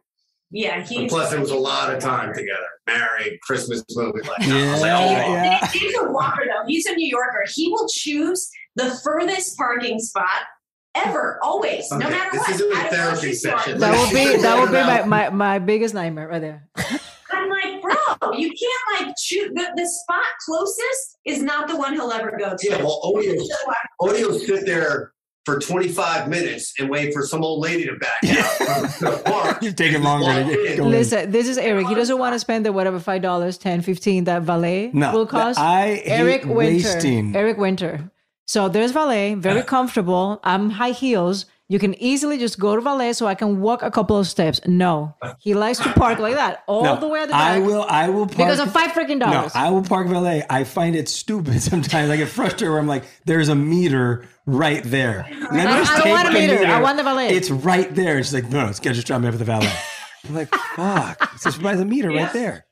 [0.52, 2.68] Yeah, And he's plus, it was a lot of time together.
[2.88, 4.22] Married, Christmas movie.
[4.28, 5.72] Like, Yeah, was like, oh, yeah.
[5.72, 6.64] Dave- a walker though.
[6.68, 7.44] He's a New Yorker.
[7.54, 10.44] He will choose the furthest parking spot
[10.96, 12.50] ever, always, no Okay, matter this what.
[12.52, 13.80] isn't a I don't therapy if you session.
[13.80, 16.68] That would be that would be my, my, my biggest nightmare right there.
[17.32, 21.94] I'm like, bro, you can't like choose the, the spot closest is not the one
[21.94, 22.70] he'll ever go to.
[22.70, 23.36] Yeah, well, Odie
[24.02, 25.12] Odie will sit there
[25.46, 28.92] for 25 minutes and wait for some old lady to back out
[29.26, 29.58] from.
[29.62, 30.90] You're taking longer to get going.
[30.92, 31.88] Listen, this is Eric.
[31.88, 35.26] He doesn't want to spend the whatever five dollars, 10 15 that valet No, will
[35.28, 35.60] cost.
[35.60, 36.56] I hate Eric Winter.
[36.56, 37.36] wasting.
[37.36, 38.10] Eric Winter.
[38.48, 40.40] So there's valet, very comfortable.
[40.44, 41.46] I'm high heels.
[41.68, 44.62] You can easily just go to valet so I can walk a couple of steps.
[44.68, 47.60] No, he likes to park like that all No, the way at the back I
[47.60, 47.82] will.
[47.90, 49.34] I will park because of five freaking dollars.
[49.34, 49.52] No, dollars.
[49.56, 50.44] I will park valet.
[50.48, 52.12] I find it stupid sometimes.
[52.12, 55.26] I get frustrated where I'm like, there's a meter right there.
[55.28, 56.66] Let I don't- just I don't take want a the meter.
[56.68, 57.28] I want the valet.
[57.30, 58.22] It's right there.
[58.24, 59.72] She's like, no, no, it's gonna just drop me off at the valet.
[60.28, 61.32] I'm like, fuck.
[61.34, 62.68] It's just by the meter right there.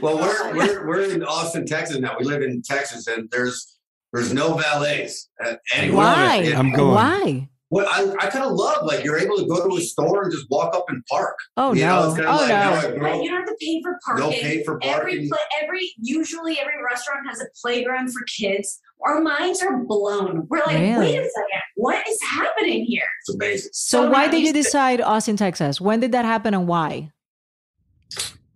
[0.00, 2.16] Well, we're, we're, we're in Austin, Texas now.
[2.18, 3.78] We live in Texas and there's
[4.14, 5.96] there's no valets at anywhere.
[5.98, 6.34] Why?
[6.46, 6.94] And I'm going.
[6.94, 7.48] Why?
[7.72, 10.30] What I, I kind of love, like you're able to go to a store and
[10.32, 11.38] just walk up and park.
[11.56, 12.08] Oh you know, no!
[12.10, 12.88] it's kind Oh of like, no!
[12.92, 14.24] you know, Right, you don't have to pay for parking.
[14.26, 15.28] No pay for Every parking.
[15.30, 18.78] pla- every usually every restaurant has a playground for kids.
[19.06, 20.46] Our minds are blown.
[20.50, 20.98] We're like, Really?
[20.98, 23.08] wait a second, what is happening here?
[23.22, 23.70] It's amazing.
[23.72, 25.80] So So why did you decide Austin, Texas?
[25.80, 27.10] When did that happen and why?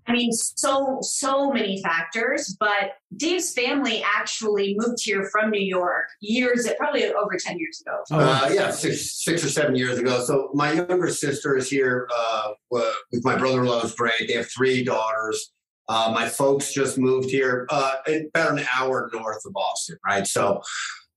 [0.09, 6.07] I mean, so so many factors, but Dave's family actually moved here from New York
[6.21, 7.99] years, probably over ten years ago.
[8.13, 10.23] Oh, Uh, yeah, six, six or seven years ago.
[10.25, 13.83] So my younger sister is here uh, with my brother-in-law.
[13.83, 14.29] is great.
[14.29, 15.53] They have three daughters.
[15.89, 17.93] Uh, my folks just moved here uh,
[18.35, 20.27] about an hour north of Austin, right?
[20.27, 20.61] So,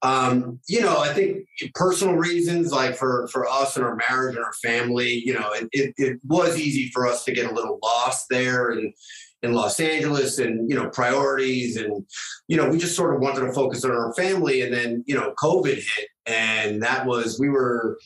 [0.02, 4.44] um, you know, I think personal reasons, like for for us and our marriage and
[4.44, 7.80] our family, you know, it, it, it was easy for us to get a little
[7.84, 8.94] lost there and
[9.42, 12.06] in Los Angeles and you know priorities and
[12.48, 14.62] you know we just sort of wanted to focus on our family.
[14.62, 17.98] And then you know COVID hit and that was we were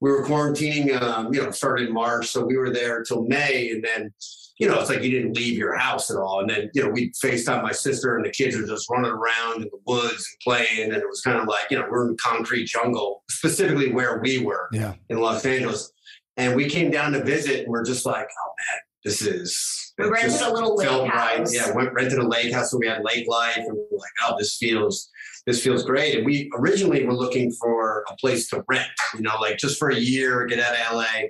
[0.00, 2.28] we were quarantining um, you know started in March.
[2.28, 3.70] So we were there till May.
[3.70, 4.12] And then
[4.58, 6.90] you know it's like you didn't leave your house at all and then you know
[6.90, 10.40] we FaceTime my sister and the kids are just running around in the woods and
[10.42, 14.20] playing and it was kind of like you know we're in concrete jungle specifically where
[14.22, 14.94] we were Yeah.
[15.08, 15.92] in Los Angeles
[16.36, 20.06] and we came down to visit and we're just like oh man this is We
[20.06, 21.38] rented just a little lake felt right.
[21.38, 21.54] house.
[21.54, 24.10] Yeah, went rented a lake house, so we had lake life, and we were like,
[24.24, 25.08] "Oh, this feels,
[25.46, 29.36] this feels great." And we originally were looking for a place to rent, you know,
[29.40, 31.28] like just for a year, get out of LA,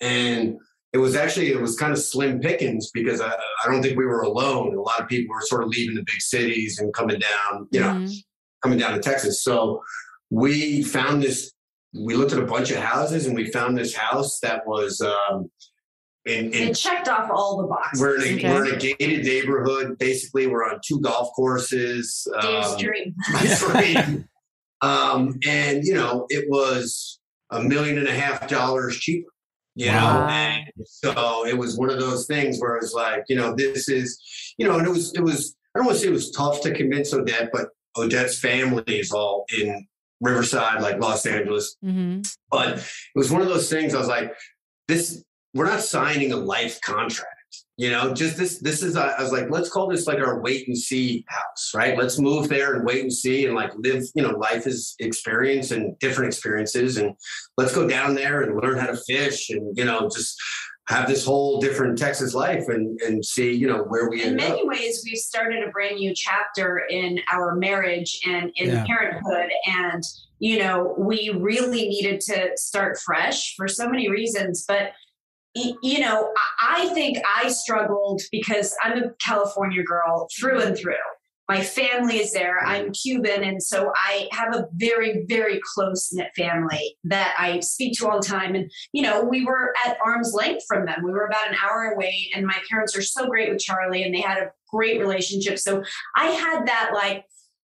[0.00, 0.56] and
[0.92, 4.06] it was actually it was kind of slim pickings because I, I don't think we
[4.06, 4.74] were alone.
[4.74, 7.80] A lot of people were sort of leaving the big cities and coming down, you
[7.80, 8.12] know, Mhm.
[8.62, 9.42] coming down to Texas.
[9.44, 9.82] So
[10.30, 11.52] we found this
[11.92, 15.50] we looked at a bunch of houses and we found this house that was um,
[16.24, 18.00] in, in It checked off all the boxes.
[18.00, 18.48] we're in a Okay.
[18.52, 19.98] we're in a gated neighborhood.
[19.98, 22.28] Basically, we're on two golf courses.
[22.42, 23.14] Dave's um, dream.
[23.72, 24.28] dream.
[24.82, 27.18] Um, and you know, it was
[27.50, 29.29] a million and a half dollars cheaper.
[29.76, 30.28] You know, Wow.
[30.28, 33.88] and so it was one of those things where it was like, you know, this
[33.88, 34.20] is,
[34.58, 35.56] you know, and it was, it was.
[35.74, 39.12] I don't want to say it was tough to convince Odette, but Odette's family is
[39.12, 39.86] all in
[40.20, 41.76] Riverside, like Los Angeles.
[41.82, 43.94] hmm But it was one of those things.
[43.94, 44.32] I was like,
[44.88, 45.22] this.
[45.54, 47.34] We're not signing a life contract.
[47.76, 48.58] You know, just this.
[48.58, 48.94] This is.
[48.96, 51.96] I was like, let's call this like our wait and see house, right?
[51.96, 54.02] Let's move there and wait and see, and like live.
[54.14, 57.14] You know, life is experience and different experiences, and
[57.56, 60.36] let's go down there and learn how to fish, and you know, just
[60.88, 64.40] have this whole different Texas life, and and see, you know, where we in end
[64.42, 64.48] up.
[64.50, 68.84] many ways we've started a brand new chapter in our marriage and in Yeah.
[68.86, 70.02] parenthood and
[70.38, 74.90] you know we really needed to start fresh for so many reasons but y-
[75.54, 76.32] you know
[76.62, 80.94] i think i struggled because i'm a california girl through and through
[81.48, 86.30] my family is there i'm cuban and so i have a very very close knit
[86.36, 90.32] family that i speak to all the time and you know, we were at arm's
[90.34, 91.02] length from them.
[91.04, 94.14] We were about an hour away, and my parents are so great with Charlie, and
[94.14, 95.58] they had a great relationship.
[95.58, 95.82] So
[96.16, 97.24] I had that, like,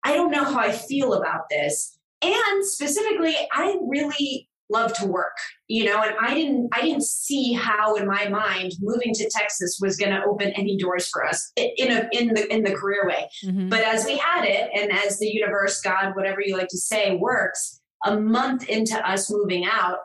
[0.04, 1.98] I don't know how I feel about this.
[2.22, 5.36] And specifically, I really love to work,
[5.68, 9.78] you know, and I didn't, I didn't see how, in my mind, moving to Texas
[9.80, 13.06] was going to open any doors for us in a in the in the career
[13.06, 13.28] way.
[13.42, 16.78] hmm But as we had it, and as the universe, God, whatever you like to
[16.78, 19.98] say, works, a month into us moving out,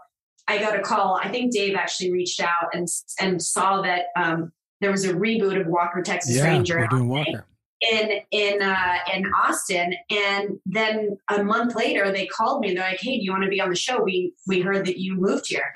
[0.47, 1.19] I got a call.
[1.21, 2.87] I think Dave actually reached out and
[3.19, 4.51] and saw that um,
[4.81, 7.45] there was a reboot of Walker Texas Yeah, Ranger we're doing Walker.
[7.81, 12.73] In in uh, in Austin, and then a month later they called me.
[12.73, 14.01] They're like, "Hey, do you want to be on the show?
[14.01, 15.73] We we heard that you moved here."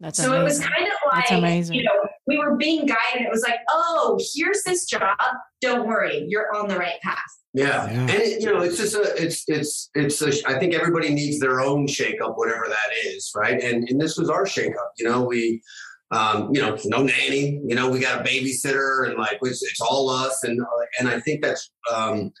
[0.00, 1.74] That's so it was kind of That's like amazing.
[1.74, 3.26] you know we were being guided.
[3.26, 5.18] It was like, "Oh, here's this job.
[5.60, 7.18] Don't worry, you're on the right path."
[7.54, 7.90] Yeah.
[7.90, 8.00] Yeah.
[8.00, 11.40] And it, you know, it's just a, it's, it's, it's, a, I think everybody needs
[11.40, 13.32] their own shakeup, whatever that is.
[13.34, 13.60] Right.
[13.60, 14.90] And, and this was our shakeup.
[14.98, 15.62] You know, we,
[16.10, 19.80] um, you know, no nanny, you know, we got a babysitter and like, it's, it's
[19.80, 20.42] all us.
[20.44, 20.58] And,
[20.98, 22.32] and I think that's, um,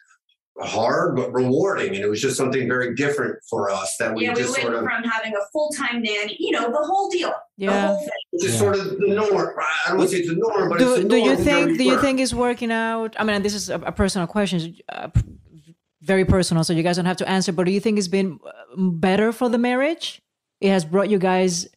[0.60, 1.94] hard, but rewarding.
[1.94, 4.62] And it was just something very different for us that we yeah, we just went
[4.62, 7.86] sort of, from having a full time nanny, you know, the whole deal, the Yeah.
[7.86, 8.08] whole thing.
[8.40, 8.58] just Yeah.
[8.58, 9.54] sort of the norm.
[9.86, 11.66] I don't want to say it's the norm, but it's do, the do you think
[11.68, 12.00] we do you were.
[12.00, 15.08] think it's working out i mean this is a, a personal question uh,
[16.02, 18.40] very personal so you guys don't have to answer but do you think it's been
[18.44, 20.20] uh, better for the marriage
[20.60, 21.68] it has brought you guys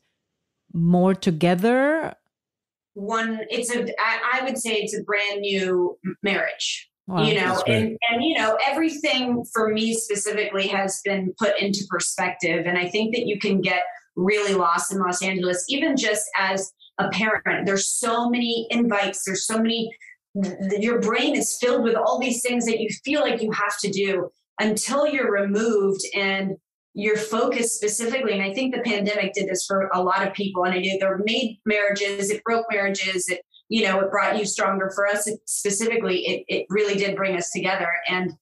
[0.74, 2.14] more together
[2.94, 6.90] One, it's a, I, I would say it's a brand new marriage.
[7.08, 7.24] Wow.
[7.24, 12.68] you know and and you know everything for me specifically has been put into perspective
[12.68, 13.82] and i think that you can get
[14.16, 19.48] really lost in los angeles even just as a parent there's so many invites there's
[19.48, 19.90] so many
[20.80, 23.90] your brain is filled with all these things that you feel like you have to
[23.90, 26.56] do until you're removed and
[26.94, 30.66] you're focused specifically and i think the pandemic did this for a lot of people
[30.66, 34.38] and I know it either made marriages it broke marriages it you know it brought
[34.38, 34.92] you stronger.
[34.94, 37.88] For us specifically it, it really did bring us together.
[38.10, 38.34] And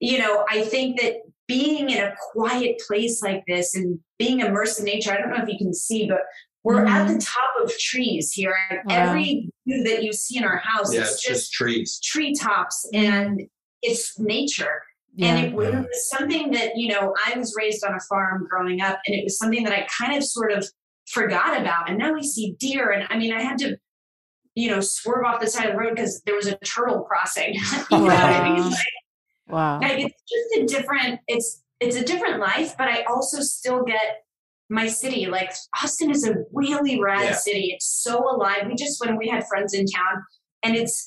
[0.00, 1.14] you know i think that
[1.46, 5.42] being in a quiet place like this and being immersed in nature i don't know
[5.42, 6.20] if you can see but
[6.64, 7.14] we're at mm-hmm.
[7.14, 8.56] the top of trees here.
[8.70, 9.10] And Wow.
[9.10, 12.00] every view that you see in our house yeah, is it's just just trees.
[12.02, 13.04] treetops mm-hmm.
[13.04, 13.42] and
[13.82, 14.82] it's nature
[15.16, 15.82] yeah and it was Yeah.
[16.18, 19.38] something that, you know, I was raised on a farm growing up, and it was
[19.38, 20.66] something that I kind of sort of
[21.10, 21.88] forgot about.
[21.88, 22.90] And now we see deer.
[22.90, 23.76] And I mean, I had to,
[24.54, 27.54] you know, swerve off the side of the road because there was a turtle crossing.
[27.90, 28.60] you know what I mean?
[28.60, 28.70] Oh, wow.
[28.70, 28.78] Like,
[29.48, 33.82] wow like, it's just a different, it's, it's a different life, but I also still
[33.84, 34.24] get
[34.70, 35.26] my city.
[35.26, 35.52] Like
[35.82, 37.34] Austin is a really rad Yeah.
[37.34, 37.72] city.
[37.74, 38.66] It's so alive.
[38.66, 40.22] We just, when we had friends in town,
[40.62, 41.06] and it's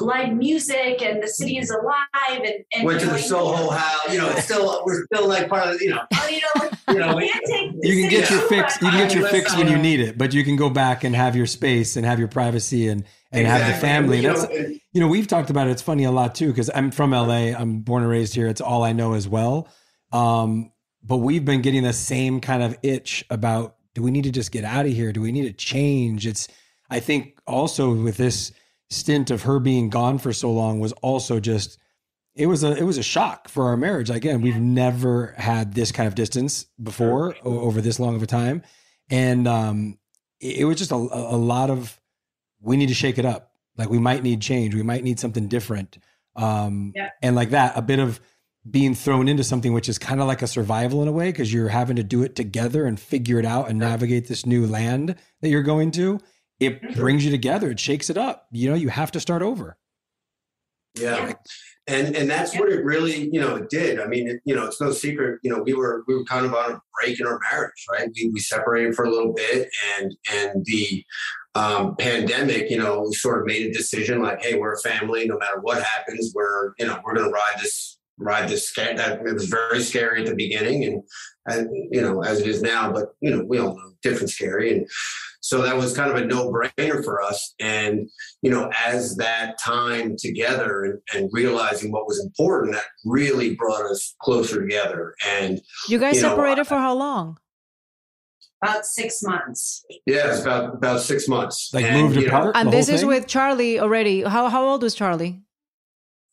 [0.00, 1.96] live music and the city is alive
[2.44, 4.12] and, and Went to you the Soho House.
[4.12, 6.02] You know, it's still we're still like part of the, you know.
[6.14, 8.80] Oh, you know, You know, you can't take You can get your fix.
[8.80, 8.82] much.
[8.82, 11.14] You can get your fix when you need it, but you can go back and
[11.14, 14.20] have your space and have your privacy and and have the family.
[14.20, 15.70] You And that's know, you know we've talked about it.
[15.70, 17.52] It's funny a lot too because I'm from LA.
[17.56, 18.48] I'm born and raised here.
[18.48, 19.68] It's all I know as well.
[20.12, 20.72] Um,
[21.02, 24.52] but we've been getting the same kind of itch about do we need to just
[24.52, 25.12] get out of here?
[25.12, 26.26] Do we need to change?
[26.26, 26.48] It's
[26.90, 28.52] I think also with this
[28.90, 31.78] stint of her being gone for so long was also just
[32.34, 34.10] it was a it was a shock for our marriage.
[34.10, 38.26] Again, we've never had this kind of distance before o- over this long of a
[38.26, 38.62] time,
[39.10, 39.98] and um,
[40.40, 42.00] it, it was just a, a lot of
[42.60, 43.52] we need to shake it up.
[43.76, 44.74] Like we might need change.
[44.74, 45.98] We might need something different.
[46.36, 47.10] Um, Yeah.
[47.22, 48.20] and like that, a bit of
[48.70, 51.52] being thrown into something which is kind of like a survival in a way because
[51.52, 55.16] you're having to do it together and figure it out and navigate this new land
[55.40, 56.20] that you're going to
[56.60, 59.76] it brings you together it shakes it up you know you have to start over
[60.94, 61.32] Yeah.
[61.86, 63.98] And and that's what it really, you know, it did.
[63.98, 65.40] I mean, it, you know, it's no secret.
[65.42, 68.08] You know, we were we were kind of on a break in our marriage, right?
[68.14, 71.04] We we separated for a little bit, and and the
[71.56, 75.26] um, pandemic, you know, we sort of made a decision like, hey, we're a family.
[75.26, 78.94] No matter what happens, we're you know we're going to ride this ride this scare.
[78.94, 81.02] That it was very scary at the beginning, and
[81.46, 82.92] and you know as it is now.
[82.92, 84.88] But you know, we all know different scary, and
[85.50, 87.54] so that was kind of a no brainer for us.
[87.58, 88.08] And
[88.40, 93.84] you know, as that time together and, and realizing what was important, that really brought
[93.90, 95.14] us closer together.
[95.26, 97.38] And You guys You know, separated for how long?
[98.62, 99.84] About six months.
[100.06, 101.70] yeah, it's about about six months.
[101.74, 102.56] Like and, moved you know, apart?
[102.56, 104.22] And The whole this is with Charlie already.
[104.22, 105.40] How how old was Charlie?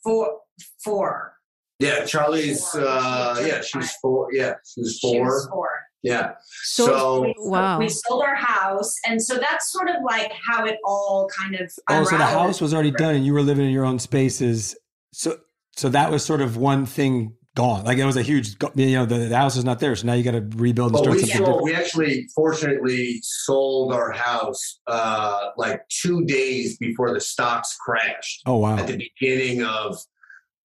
[0.03, 0.41] Four.
[0.83, 1.33] Four.
[1.79, 2.63] Yeah, Charlie's.
[2.75, 4.27] uh Yeah, she was four.
[4.31, 5.25] Yeah, she was She four.
[5.25, 5.69] was four.
[6.03, 6.33] Yeah.
[6.63, 7.79] So, So- We, wow.
[7.79, 11.71] we sold our house, and so that's sort of like how it all kind of.
[11.89, 14.75] oh so the house was already done and you were living in your own spaces
[15.13, 15.37] so
[15.75, 19.05] so that was sort of one thing gone like it was a huge you know
[19.05, 21.15] the, the house is not there so now you got to rebuild and Well, start
[21.17, 27.19] we something sold, we actually fortunately sold our house uh like two days before the
[27.19, 28.43] stocks crashed.
[28.45, 29.97] oh wow at the beginning of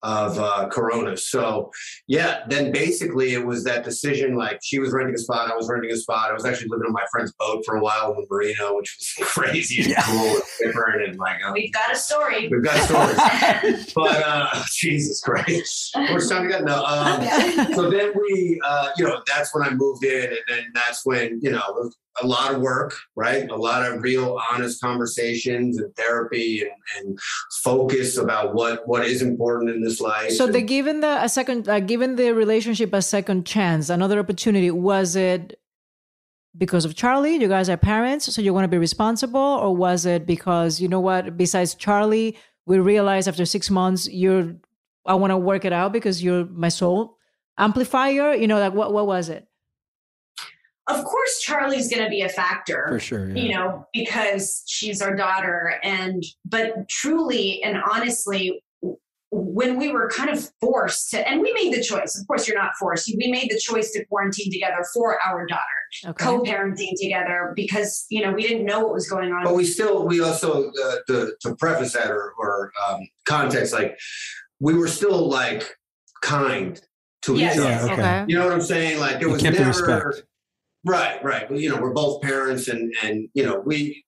[0.03, 1.17] of uh, Corona.
[1.17, 1.71] So
[2.07, 4.35] yeah, then basically it was that decision.
[4.35, 6.29] Like she was renting a spot, I was renting a spot.
[6.29, 9.27] I was actually living on my friend's boat for a while in Marina, which was
[9.29, 10.01] crazy and Yeah.
[10.03, 11.09] cool and different.
[11.09, 12.47] And like, uh, We've got a story.
[12.47, 16.63] we've got stories, but uh, Jesus Christ, how much time we got?
[16.63, 16.83] No.
[16.83, 21.05] Um, so then we, uh, you know, that's when I moved in, and then that's
[21.05, 21.91] when you know
[22.21, 23.49] a lot of work, right?
[23.49, 27.19] A lot of real, honest conversations and therapy and, and
[27.63, 30.31] focus about what what is important in this life.
[30.31, 34.71] So they given the a second, uh, given the relationship a second chance, another opportunity.
[34.71, 35.59] Was it
[36.57, 37.35] because of Charlie?
[37.35, 40.87] You guys are parents, so you want to be responsible, or was it because you
[40.87, 41.37] know what?
[41.37, 44.55] Besides Charlie, we realized after six months, you're.
[45.05, 47.17] I want to work it out because you're my soul
[47.57, 48.33] amplifier.
[48.33, 48.93] You know, like what?
[48.93, 49.48] What was it?
[50.89, 52.85] Of course, Charlie's going to be a factor.
[52.89, 53.43] for sure yeah.
[53.43, 58.61] you know because she's our daughter and but truly and honestly
[59.31, 62.57] when we were kind of forced to and we made the choice of course you're
[62.57, 65.61] not forced we made the choice to quarantine together for our daughter
[66.05, 66.23] Okay.
[66.23, 70.05] co-parenting together because you know we didn't know what was going on but we still
[70.07, 73.97] we also uh, to, to preface that or, or um, context like
[74.59, 75.63] we were still like
[76.21, 76.79] kind
[77.23, 77.55] to Yes.
[77.55, 77.69] each other.
[77.69, 77.93] Yeah, okay.
[77.93, 78.25] okay.
[78.27, 78.99] You know what I'm saying?
[78.99, 79.77] Like there You was kept the never
[80.07, 80.23] respect.
[80.85, 81.49] Right, right.
[81.49, 84.03] Well, you know, we're both parents, and and you know, we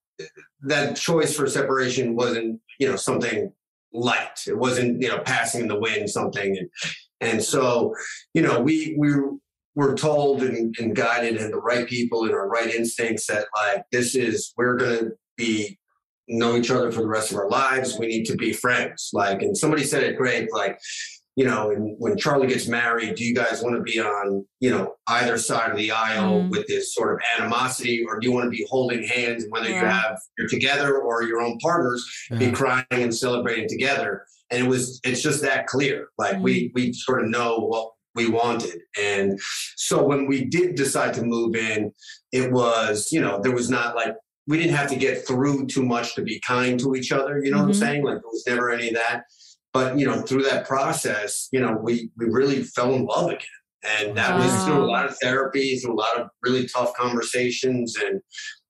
[0.62, 3.52] that choice for separation wasn't you know something
[3.94, 4.40] light.
[4.48, 6.70] It wasn't you know passing in the wind something, and
[7.20, 7.94] and so
[8.34, 9.14] you know we we
[9.76, 13.84] were told and, and guided and the right people and our right instincts that like
[13.92, 15.80] this is we're gonna be
[16.28, 17.98] know each other for the rest of our lives.
[17.98, 19.10] We need to be friends.
[19.14, 20.52] Like, and somebody said it great.
[20.52, 20.80] Like,
[21.36, 24.70] you know, and when Charlie gets married, do you guys want to be on, you
[24.70, 26.50] know, either side of the aisle Mm.
[26.52, 29.76] with this sort of animosity, or do you want to be holding hands, whether you
[29.76, 32.06] have you're together or your own partners,
[32.38, 34.26] be crying and celebrating together?
[34.52, 36.10] And it was, it's just that clear.
[36.18, 39.40] Like we we sort of know what we wanted, and
[39.78, 41.94] so when we did decide to move in,
[42.34, 44.14] it was, you know, there was not like
[44.48, 47.42] we didn't have to get through too much to be kind to each other.
[47.42, 47.80] You know what I'm Mhm.
[47.80, 48.04] saying?
[48.04, 49.24] Like there was never any of that.
[49.74, 53.48] But you know, through that process, you know, we we really fell in love again,
[53.84, 57.96] and that was through a lot of therapy, through a lot of really tough conversations,
[57.96, 58.22] and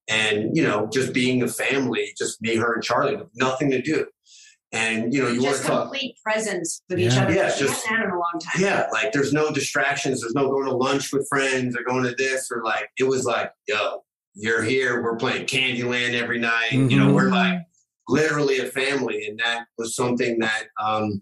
[0.08, 3.82] and you know, just being a family, just me, her, and Charlie, with nothing to
[3.82, 4.06] do.
[4.74, 5.82] And you know, you want just to talk.
[5.84, 7.24] complete presence with each Yeah.
[7.24, 7.34] other.
[7.34, 8.62] Yeah, just- had in a long time.
[8.62, 10.22] Yeah, like there's no distractions.
[10.22, 13.26] There's no going to lunch with friends or going to this or like it was
[13.26, 15.02] like, yo, you're here.
[15.02, 16.72] We're playing Candyland every night.
[16.72, 17.34] You know, we're mm-hmm.
[17.34, 17.60] like
[18.12, 21.22] literally a family, and that was something that um,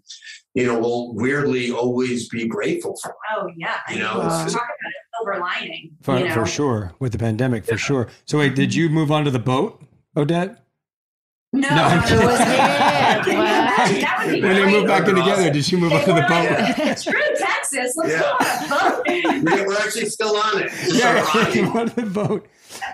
[0.54, 3.14] you know will weirdly always be grateful for.
[3.36, 3.78] Oh yeah.
[3.90, 4.26] You know, Wow.
[4.26, 5.90] it's- talk about a silver lining.
[6.02, 6.34] for, you know?
[6.34, 9.38] for sure with the pandemic for sure so wait did you move on to the
[9.38, 9.82] boat
[10.16, 10.64] odette
[11.52, 12.18] No, No, I'm kidding.
[12.20, 14.00] it was Yeah, Can you imagine?
[14.00, 16.24] That would be when they moved back in together did she move on to the
[16.28, 17.94] boat Screw Texas.
[17.96, 18.20] Let's Yeah.
[18.20, 19.02] go on a boat.
[19.56, 20.70] We- We're actually still on it.
[20.70, 22.46] Just yeah, on the boat.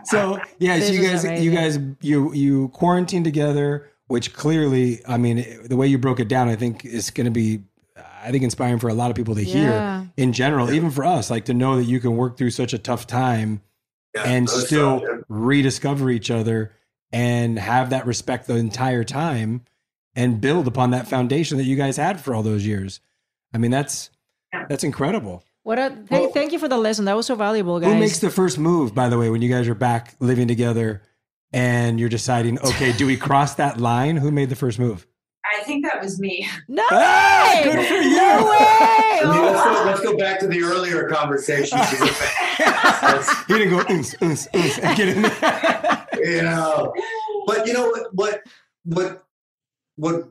[0.05, 5.16] So yeah, so you is guys, you guys, you you quarantined together, which clearly, I
[5.16, 7.62] mean, the way you broke it down, I think is going to be,
[8.22, 10.01] I think, inspiring for a lot of people to Yeah.
[10.03, 12.72] hear in general, even for us, like to know that you can work through such
[12.72, 13.61] a tough time
[14.14, 15.16] Yeah, and still tough, yeah.
[15.28, 16.72] rediscover each other
[17.12, 19.62] and have that respect the entire time
[20.14, 23.01] and build upon that foundation that you guys had for all those years.
[23.55, 24.11] I mean, that's
[24.68, 25.45] That's incredible.
[25.67, 27.07] What a thank, thank you for the lesson.
[27.07, 27.93] That was so valuable, guys.
[27.93, 31.03] Who makes the first move, by the way, when you guys are back living together
[31.53, 34.17] and you're deciding, okay, do we cross that line?
[34.17, 35.09] Who made the first move?
[35.45, 36.47] I think that was me.
[36.69, 37.64] no Ah, way!
[37.64, 38.17] good for you.
[38.17, 38.57] No way!
[38.61, 39.75] I mean, let's, Oh.
[39.85, 41.79] go, let's go back to the earlier conversation.
[41.91, 43.25] She's a fan.
[43.49, 46.07] he didn't go, oons, oons, oons, and get in there.
[46.23, 46.93] you know
[47.49, 48.43] but you know what what
[48.85, 49.25] what
[49.97, 50.29] what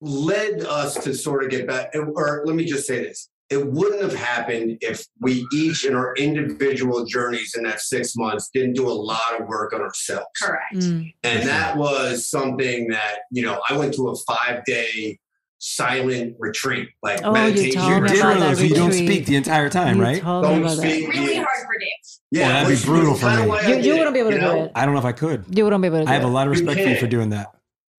[0.00, 4.02] led us to sort of get back or let me just say this it wouldn't
[4.02, 8.88] have happened if we each in our individual journeys in that six months didn't do
[8.88, 10.74] a lot of work on ourselves Correct.
[10.74, 11.12] Mm.
[11.22, 15.18] and that was something that you know i went to a five day
[15.58, 19.26] silent retreat like Oh, meditation told You did one of those where you don't speak
[19.26, 20.20] the entire time, You right?
[20.22, 20.90] told me Don't about that.
[20.90, 21.08] speak.
[21.08, 21.44] Really Yeah.
[21.44, 21.88] hard for Dave.
[22.32, 23.68] yeah Oh, that'd be brutal for me.
[23.68, 24.64] You, you wouldn't be able to you do know?
[24.64, 24.72] it.
[24.74, 25.44] I don't know if I could.
[25.56, 26.96] You wouldn't be able to do I have a lot of You respect for you
[26.98, 27.54] for doing that.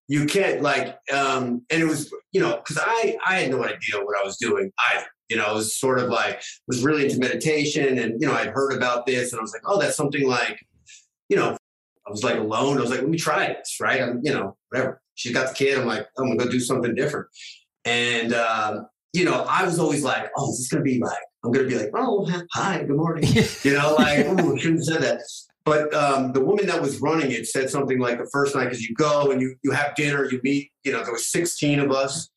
[0.08, 3.96] you can't like um and it was you know because i i had no idea
[4.04, 7.18] what i was doing either you know it was sort of like was really into
[7.18, 10.28] meditation and you know i'd heard about this and i was like oh that's something
[10.28, 10.58] like
[11.28, 11.56] you know
[12.06, 14.00] i was like alone i was like let me try this right?
[14.00, 15.00] I'm you know whatever.
[15.14, 17.26] She's got the kid i'm like i'm gonna go do something different.
[17.84, 21.52] And um you know i was always like oh is this gonna be like i'm
[21.52, 23.24] gonna be like oh hi good morning
[23.62, 25.20] you know like ooh, shouldn't have said that.
[25.64, 28.82] But um, the woman that was running it said something like the first night because
[28.82, 30.70] you go and you you have dinner, you meet.
[30.84, 32.28] You know, there was 16 of us,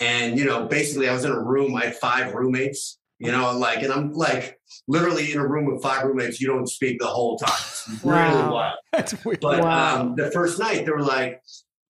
[0.00, 1.74] and you know, basically, I was in a room.
[1.76, 2.98] I had five roommates.
[3.20, 6.40] You know, like, and I'm like literally in a room with five roommates.
[6.40, 7.52] You don't speak the whole time.
[7.68, 8.52] It's really Wow.
[8.52, 8.74] wild.
[8.92, 9.40] That's weird.
[9.40, 10.00] But Wow.
[10.02, 11.40] um, the first night, they were like,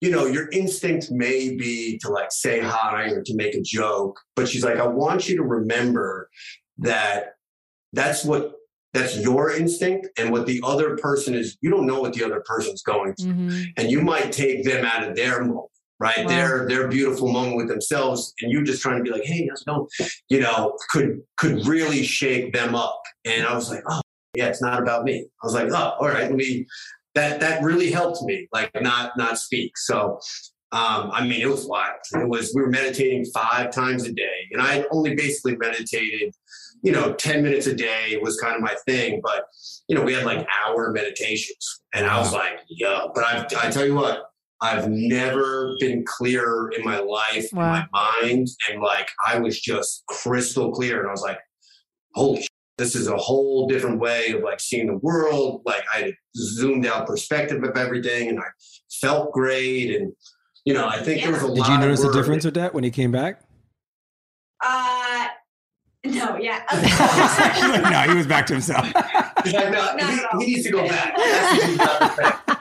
[0.02, 4.20] you know, your instinct may be to like say hi or to make a joke,
[4.36, 6.28] but she's like, I want you to remember
[6.78, 7.34] that
[7.94, 8.52] that's what
[8.92, 12.42] that's your instinct and what the other person is you don't know what the other
[12.46, 13.64] person's going through Mhm.
[13.76, 15.66] and you might take them out of their moment
[16.00, 16.28] right Wow.
[16.28, 19.62] their their beautiful moment with themselves and you just trying to be like hey how's
[19.62, 19.86] it going
[20.28, 24.00] you know could could really shake them up and i was like oh
[24.34, 26.66] yeah it's not about me i was like oh all right let me
[27.14, 30.18] that that really helped me like not not speak so
[30.72, 32.00] um, I mean, it was wild.
[32.14, 36.34] It was we were meditating five times a day, and I only basically meditated,
[36.82, 39.20] you know, ten minutes a day was kind of my thing.
[39.22, 39.44] But
[39.86, 43.04] you know, we had like hour meditations, and I was like, yeah.
[43.14, 44.24] But I, I tell you what,
[44.60, 47.74] I've never been clearer in my life, Wow.
[47.74, 51.38] in my mind, and like I was just crystal clear, and I was like,
[52.14, 52.40] holy.
[52.40, 55.62] Shit, this is a whole different way of like seeing the world.
[55.64, 58.44] Like I had zoomed out perspective of everything, and I
[59.00, 59.94] felt great.
[59.94, 60.12] And
[60.64, 61.54] you know, I think there was a lot.
[61.56, 62.14] Did you of notice the work.
[62.16, 63.42] difference with that when he came back?
[64.64, 65.26] Uh,
[66.06, 66.62] no, yeah.
[68.06, 68.84] no, he was back to himself.
[69.44, 70.00] He's like, no, Not
[70.40, 71.14] he, he needs to go back.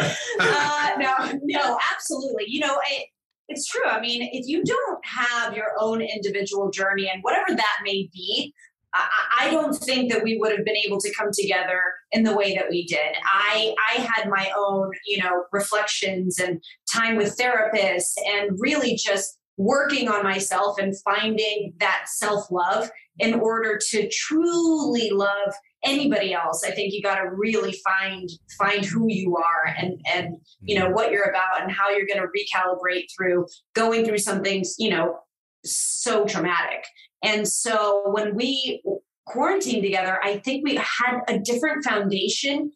[0.00, 2.44] Uh, no, no, absolutely.
[2.48, 3.06] You know, it,
[3.48, 3.84] it's true.
[3.84, 8.54] I mean, if you don't have your own individual journey and whatever that may be,
[8.94, 9.08] I,
[9.40, 11.80] I I don't think that we would have been able to come together
[12.12, 13.16] in the way that we did.
[13.24, 19.38] I I had my own, you know, reflections and time with therapists and really just
[19.56, 25.52] working on myself and finding that self-love in order to truly love
[25.84, 28.28] anybody else i think you got to really find
[28.58, 32.20] find who you are and and you know what you're about and how you're going
[32.20, 35.18] to recalibrate through going through something you know
[35.64, 36.84] so traumatic.
[37.22, 38.82] And so when we
[39.24, 42.72] quarantined together i think we had a different foundation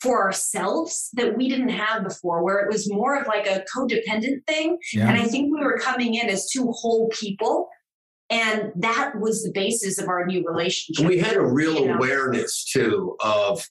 [0.00, 4.44] for ourselves that we didn't have before where it was more of like a codependent
[4.48, 4.76] thing.
[4.92, 5.08] Yeah.
[5.08, 7.68] and i think we were coming in as two whole people
[8.30, 11.94] and that was the basis of our new relationship we had a real You know?
[11.96, 13.62] awareness too of,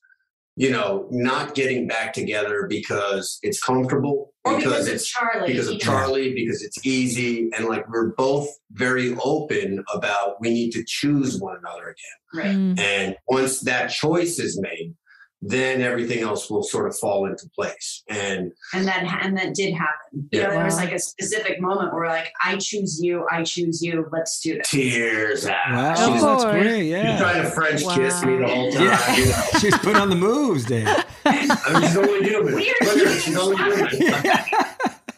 [0.56, 5.48] you know, not getting back together because it's comfortable, or because, because it's it's Charlie.
[5.48, 5.86] because you of know?
[5.86, 11.40] Charlie, because it's easy, and like we're both very open about we need to choose
[11.40, 12.44] one another again.
[12.46, 12.56] Right.
[12.56, 12.80] Mm.
[12.80, 14.94] And once that choice is made,
[15.46, 18.02] then everything else will sort of fall into place.
[18.10, 20.30] And And that and that did happen.
[20.32, 20.48] You Yeah.
[20.48, 24.08] know, there was like a specific moment where like, I choose you, I choose you,
[24.14, 24.70] let's do this.
[24.70, 25.56] tears out.
[25.72, 26.56] Wow, Of She's, that's course.
[26.56, 26.84] great.
[26.92, 28.84] she's trying to French kiss me the whole time.
[28.84, 29.16] Yeah.
[29.18, 29.42] You know?
[29.60, 30.88] She's put on the moves, Dave.
[31.26, 31.50] I mean,
[31.88, 32.56] she's only human.
[32.56, 32.76] Weird.
[32.82, 34.24] Look at she's only human.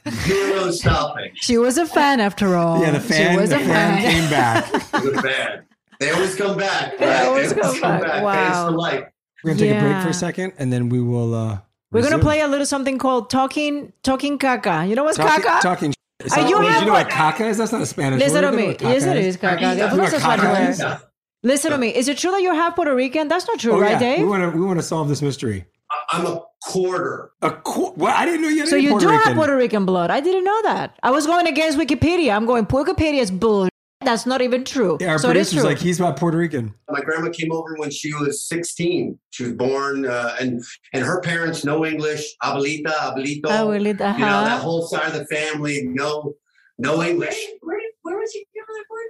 [0.28, 1.32] Zero stopping.
[1.36, 2.80] She was a fan after all.
[2.82, 4.12] Yeah, the fan, She was the a fan fan.
[4.12, 4.92] came back.
[5.02, 5.64] Good fan.
[6.00, 6.98] They always come back.
[6.98, 7.26] They right?
[7.26, 8.02] always come back.
[8.02, 8.68] Fans Wow.
[8.70, 9.04] for life.
[9.44, 11.34] We're gonna take a break for a second, and then we will.
[11.36, 11.60] uh
[11.92, 12.22] We're gonna resume.
[12.22, 14.88] play a little something called talking talking caca.
[14.88, 15.44] You know what's talking.
[15.46, 15.62] caca?
[15.62, 17.58] talking sh- Is Are that- you wait, have you know what caca is?
[17.58, 18.42] That's not a Spanish Listen word.
[18.42, 18.68] to You know me.
[18.68, 19.26] what caca Yes, it is?
[19.36, 19.60] is caca.
[19.72, 20.84] You know Of course it's caca Spanish is?
[20.84, 20.98] word.
[21.44, 21.90] Listen to me.
[21.96, 23.28] Is it true that you're half Puerto Rican?
[23.28, 24.00] That's not true, Oh, right, yeah.
[24.00, 24.20] Dave?
[24.20, 24.58] We want to.
[24.58, 25.66] We want to solve this mystery.
[25.92, 27.32] I- I'm a quarter.
[27.44, 28.14] A qu- what?
[28.16, 29.28] I didn't know you had So any you Puerto do Rican.
[29.28, 30.10] have Puerto Rican blood.
[30.10, 30.98] I didn't know that.
[31.04, 32.36] I was going against Wikipedia.
[32.36, 33.70] I'm going Wikipedia is bull.
[34.06, 34.98] That's not even true.
[35.02, 35.70] Yeah, our so it is producer's true.
[35.70, 36.74] like, he's about Puerto Rican.
[36.90, 39.20] My grandma came over when she was 16.
[39.32, 42.24] She was born, uh, and and her parents know English.
[42.44, 43.44] Abuelita, abuelito.
[43.46, 44.46] Abuelita, You know uh-huh.
[44.46, 46.36] that whole side of the family no,
[46.78, 47.36] no English.
[47.62, 49.08] Where, where was your grandmother born?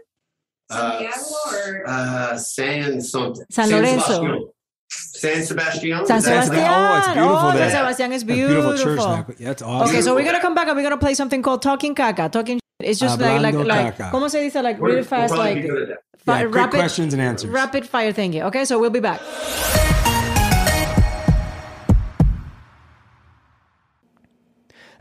[0.70, 3.46] Uh, Santiago or Uh, San something.
[3.52, 4.02] San Lorenzo.
[4.02, 4.50] Sebastian.
[4.90, 6.06] San Sebastian.
[6.06, 6.70] San Is that- Sebastian.
[6.70, 7.70] Oh, it's beautiful Oh, there.
[7.70, 9.26] San Sebastian is A beautiful church now.
[9.40, 9.90] Yeah, it's awesome.
[9.90, 12.32] Okay, so we're gonna come back and we're gonna play something called Talking Caca.
[12.32, 12.60] Talking.
[12.82, 13.98] It's just like like Hablando like.
[13.98, 14.12] caca.
[14.12, 14.62] ¿Cómo se dice?
[14.62, 15.98] Like We're- really we'll fast, like be good at that.
[16.26, 17.50] fi- Yeah, quick questions and answers.
[17.50, 18.42] Rapid fire thingy.
[18.44, 19.22] Okay, so we'll be back.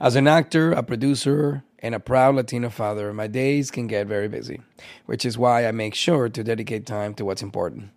[0.01, 4.29] As an actor, a producer, and a proud Latino father, my days can get very
[4.29, 4.61] busy,
[5.07, 7.91] which is why I make sure to dedicate time to what's important,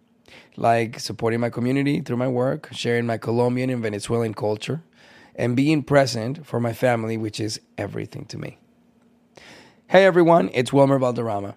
[0.56, 4.82] like supporting my community through my work, sharing my Colombian and Venezuelan culture,
[5.36, 8.60] and being present for my family, which is everything to me.
[9.90, 11.56] Hey everyone, it's Wilmer Valderrama,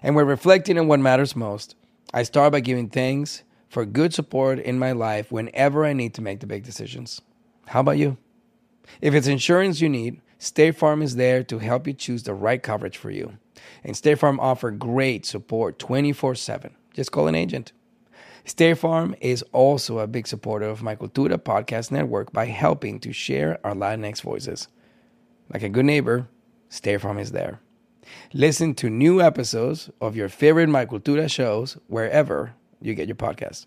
[0.00, 1.74] and we're reflecting on what matters most.
[2.12, 6.22] I start by giving thanks for good support in my life whenever I need to
[6.22, 7.20] make the big decisions.
[7.66, 8.16] How about you?
[9.00, 12.62] If it's insurance you need, State Farm is there to help you choose the right
[12.62, 13.38] coverage for you.
[13.82, 16.76] And State Farm offer great support 24/7.
[16.92, 17.72] Just call an agent.
[18.44, 23.12] State Farm is also a big supporter of my Cultura podcast network by helping to
[23.12, 24.68] share our Latinx voices.
[25.52, 26.28] Like a good neighbor,
[26.74, 27.60] State Farm is there.
[28.32, 33.66] Listen to new episodes of your favorite My Cultura shows wherever you get your podcasts.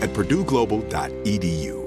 [0.00, 1.79] at purdueglobal.edu.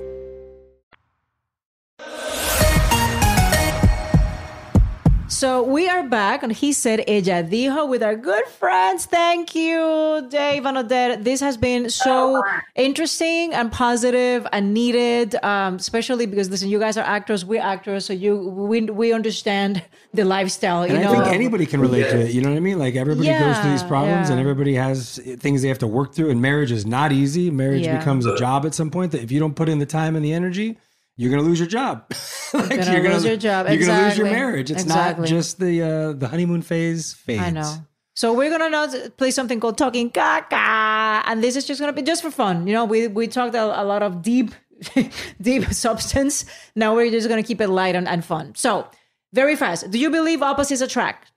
[5.43, 9.05] So we are back, and he said ella dijo with our good friends.
[9.05, 11.25] Thank you, Dave and Odette.
[11.25, 12.41] This has been so
[12.75, 18.05] interesting and positive and needed, um, especially because listen, you guys are actors, we're actors,
[18.05, 19.83] so you we we understand
[20.13, 20.83] the lifestyle.
[20.83, 22.31] And you I know, think anybody can relate to it.
[22.31, 22.79] You know what I mean?
[22.79, 26.15] Like everybody goes through these Yeah, problems, and everybody has things they have to work
[26.15, 26.29] through.
[26.29, 27.51] And marriage is not easy.
[27.51, 27.97] Marriage Yeah.
[27.97, 29.11] becomes a job at some point.
[29.11, 30.77] That if you don't put in the time and the energy,
[31.17, 32.05] you're gonna lose your job.
[32.53, 33.67] Like, you're gonna lose your job.
[33.67, 34.69] You're gonna lose your marriage.
[34.69, 35.21] It's Exactly.
[35.23, 37.13] not just the uh, the honeymoon phase.
[37.13, 37.41] Fades.
[37.41, 37.73] I know.
[38.13, 38.85] So we're gonna now
[39.17, 42.67] play something called talking caca, and this is just gonna be just for fun.
[42.67, 44.51] You know, we we talked a, a lot of deep,
[45.41, 46.45] deep substance.
[46.75, 48.53] Now we're just gonna keep it light and, and fun.
[48.53, 48.87] So
[49.33, 49.89] very fast.
[49.89, 51.31] Do you believe opposites attract?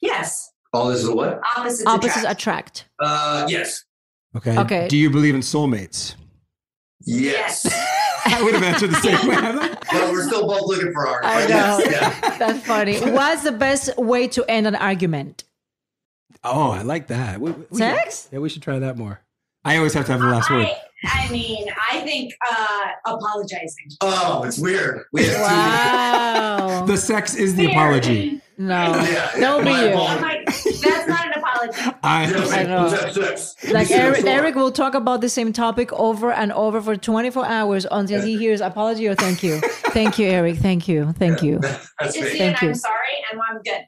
[0.00, 0.52] Yes.
[0.72, 1.40] Oh, this is a what?
[1.56, 2.30] Opposites, Opposites attract.
[2.30, 2.88] attract.
[3.00, 3.84] Uh, yes.
[4.36, 4.56] Okay.
[4.56, 4.86] Okay.
[4.86, 6.14] Do you believe in soulmates?
[7.00, 7.66] Yes.
[8.26, 9.36] I would have answered the same way.
[9.92, 11.20] but we're still both looking for ours.
[11.24, 11.80] I know.
[11.90, 12.36] yeah.
[12.38, 12.98] That's funny.
[13.00, 15.44] What's the best way to end an argument?
[16.44, 17.40] Oh, I like that.
[17.40, 18.24] We, we Sex?
[18.24, 19.20] Should, yeah, we should try that more.
[19.64, 20.66] I always have to have the last word.
[20.66, 23.90] I, I mean, I think uh, apologizing.
[24.00, 25.04] Oh, it's weird.
[25.12, 26.84] We have Wow.
[26.86, 28.40] The sex is the apology.
[28.56, 29.40] No, Yeah, yeah.
[29.40, 29.94] don't be you.
[29.94, 31.29] like, that's not
[31.62, 32.00] an apology.
[32.02, 32.50] analogy.
[32.52, 32.86] I, I know.
[33.16, 33.70] Let's.
[33.70, 34.24] Like Eric.
[34.24, 38.36] Eric will talk about the same topic over and over for 24 hours until he
[38.36, 39.60] hears apology or thank you.
[39.60, 40.58] Thank you, Eric.
[40.58, 41.12] Thank you.
[41.12, 41.58] Thank you.
[41.58, 42.38] That's Just me.
[42.38, 42.68] Thank it, you.
[42.68, 42.96] I'm sorry,
[43.32, 43.86] and I'm good.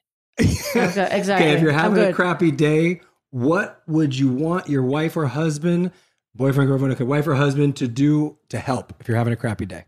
[0.74, 1.46] Okay, exactly.
[1.46, 5.90] Okay, if you're having a crappy day, what would you want your wife or husband,
[6.34, 9.66] boyfriend, girlfriend, okay, wife or husband to do to help if you're having a crappy
[9.66, 9.84] day?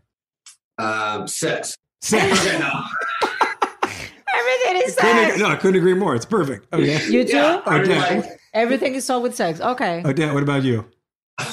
[0.77, 1.77] Um, sex.
[2.01, 2.61] Sex.
[4.93, 5.21] Okay, no.
[5.21, 6.15] Is Couldn't no, I couldn't agree more.
[6.15, 6.71] It's perfect.
[6.73, 7.05] Okay.
[7.07, 7.35] You too?
[7.35, 8.23] Yeah, I mean,
[8.53, 9.59] Everything is solved with sex.
[9.59, 10.01] Okay.
[10.05, 10.85] Odette, what about you?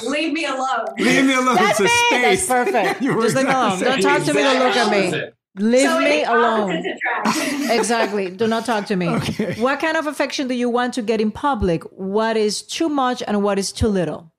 [0.07, 0.85] Leave me alone.
[0.97, 1.55] Leave me alone.
[1.55, 2.21] That's it's a it.
[2.21, 3.01] That's perfect.
[3.01, 3.79] Just leave me alone.
[3.79, 4.41] Don't talk to me.
[4.41, 5.31] Don't look at me.
[5.57, 6.83] Leave So me alone.
[7.69, 8.29] Exactly.
[8.29, 9.09] Do not talk to me.
[9.09, 9.53] Okay.
[9.61, 11.83] What kind of affection do you want to get in public?
[11.91, 14.31] What is too much and what is too little?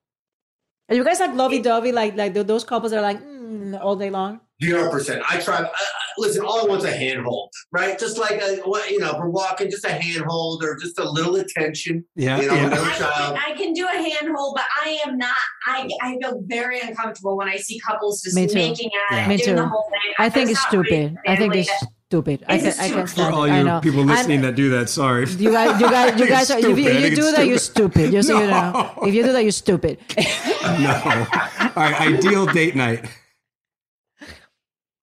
[0.88, 3.96] Are you guys like lovey dovey, like like those couples that are like mm, all
[3.96, 4.40] day long?
[4.62, 5.20] Zero percent.
[5.28, 5.56] I try.
[5.62, 5.68] Uh,
[6.16, 7.98] listen, all I want's a handhold, right?
[7.98, 8.56] Just like a,
[8.88, 12.04] you know, we're walking, just a handhold or just a little attention.
[12.14, 12.68] Yeah, you know, yeah.
[12.68, 13.36] no I child.
[13.36, 15.34] can, I can do a handhold, but I am not.
[15.66, 19.18] I, I feel very uncomfortable when I see couples just making out Yeah.
[19.18, 19.62] and Me doing too.
[19.62, 20.14] the whole thing.
[20.18, 21.16] I think it's stupid.
[21.26, 22.44] I think it's that- stupid.
[22.46, 23.28] I can It's I can stupid.
[23.30, 23.50] For all it.
[23.50, 23.80] I you know.
[23.80, 25.26] people And- listening that do that, sorry.
[25.30, 27.02] you guys, you guys, you guys, are, if you, stupid.
[27.10, 27.92] You do that, you're stupid.
[27.92, 28.12] stupid.
[28.12, 29.02] Just so you know, No.
[29.08, 29.98] if you do that, you're stupid.
[30.62, 31.26] no.
[31.60, 33.04] All right, ideal date night.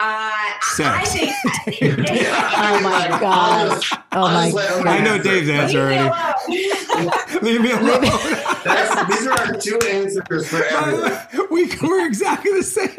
[0.01, 1.35] Uh, I- I think.
[2.63, 3.83] Oh my Like, I'll God.
[4.11, 4.87] Just- Oh my God.
[4.87, 5.17] I know.
[5.21, 6.69] Dave's answer Leave me already.
[6.99, 7.11] alone.
[7.41, 8.01] Leave me alone.
[9.09, 11.47] These are our two answers for everything.
[11.49, 12.89] we, we're exactly the same.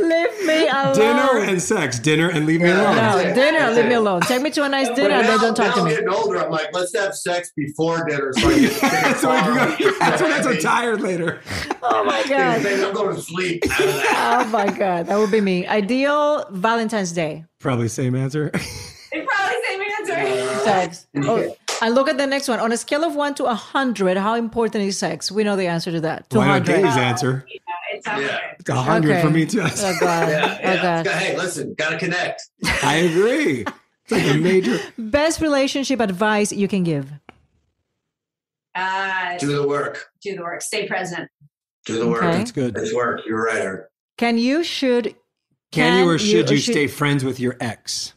[0.00, 0.94] Leave me alone.
[0.94, 1.98] Dinner and sex.
[1.98, 2.82] Dinner and leave me Yeah.
[2.82, 2.96] alone.
[2.96, 3.34] no That's it.
[3.34, 3.58] dinner.
[3.58, 4.20] That's Leave me alone.
[4.22, 5.90] Take me to a nice But dinner and then don't talk now to I'm me.
[5.90, 6.38] getting older.
[6.44, 9.40] I'm like, let's have sex before dinner so I get to take a That's why
[9.42, 9.76] shower.
[9.78, 11.40] you go- that's why that's so I mean, tired later.
[11.82, 12.64] Oh my God.
[12.64, 14.44] I'm going to sleep out of that.
[14.46, 15.06] Oh my God.
[15.08, 15.66] That would be me.
[15.66, 17.44] Ideal Valentine's Day.
[17.58, 18.50] Probably same answer.
[18.54, 19.83] It's probably same answer.
[20.64, 21.06] Sex.
[21.16, 22.60] Oh, and look at the next one.
[22.60, 25.30] On a scale of one to a hundred, how important is sex?
[25.32, 26.30] We know the answer to that.
[26.30, 26.82] Two Why not hundred.
[26.82, 27.46] Dave's answer?
[27.92, 28.38] It's not Yeah.
[28.58, 29.22] It's a hundred Okay.
[29.22, 29.60] for me too.
[29.62, 30.28] Oh God.
[30.28, 30.82] Yeah, Oh yeah.
[31.02, 31.06] God.
[31.08, 32.42] Hey, listen, gotta connect.
[32.82, 33.64] I agree.
[34.04, 34.78] It's like a major.
[34.98, 37.10] Best relationship advice you can give.
[38.74, 40.10] Uh, Do the work.
[40.22, 40.62] do the work.
[40.62, 41.28] Stay present.
[41.86, 42.22] Do the work.
[42.24, 42.38] Okay.
[42.38, 42.76] That's good.
[42.76, 43.20] It's work.
[43.26, 43.86] You're right, Eric.
[44.18, 45.14] Can you should
[45.72, 48.14] Can, you or should you or stay friends with your ex?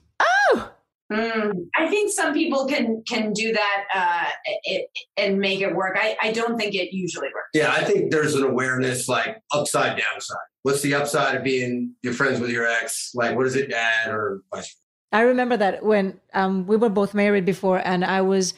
[1.11, 4.29] Mm, I think some people can can do that uh,
[4.63, 5.97] it, and make it work.
[5.97, 7.49] I, I don't think it usually works.
[7.53, 10.37] Yeah, I think there's an awareness like upside, downside.
[10.63, 13.11] What's the upside of being you're friends with your ex?
[13.13, 14.75] Like, what does it add or vice
[15.11, 18.53] I remember that when um, we were both married before, and I was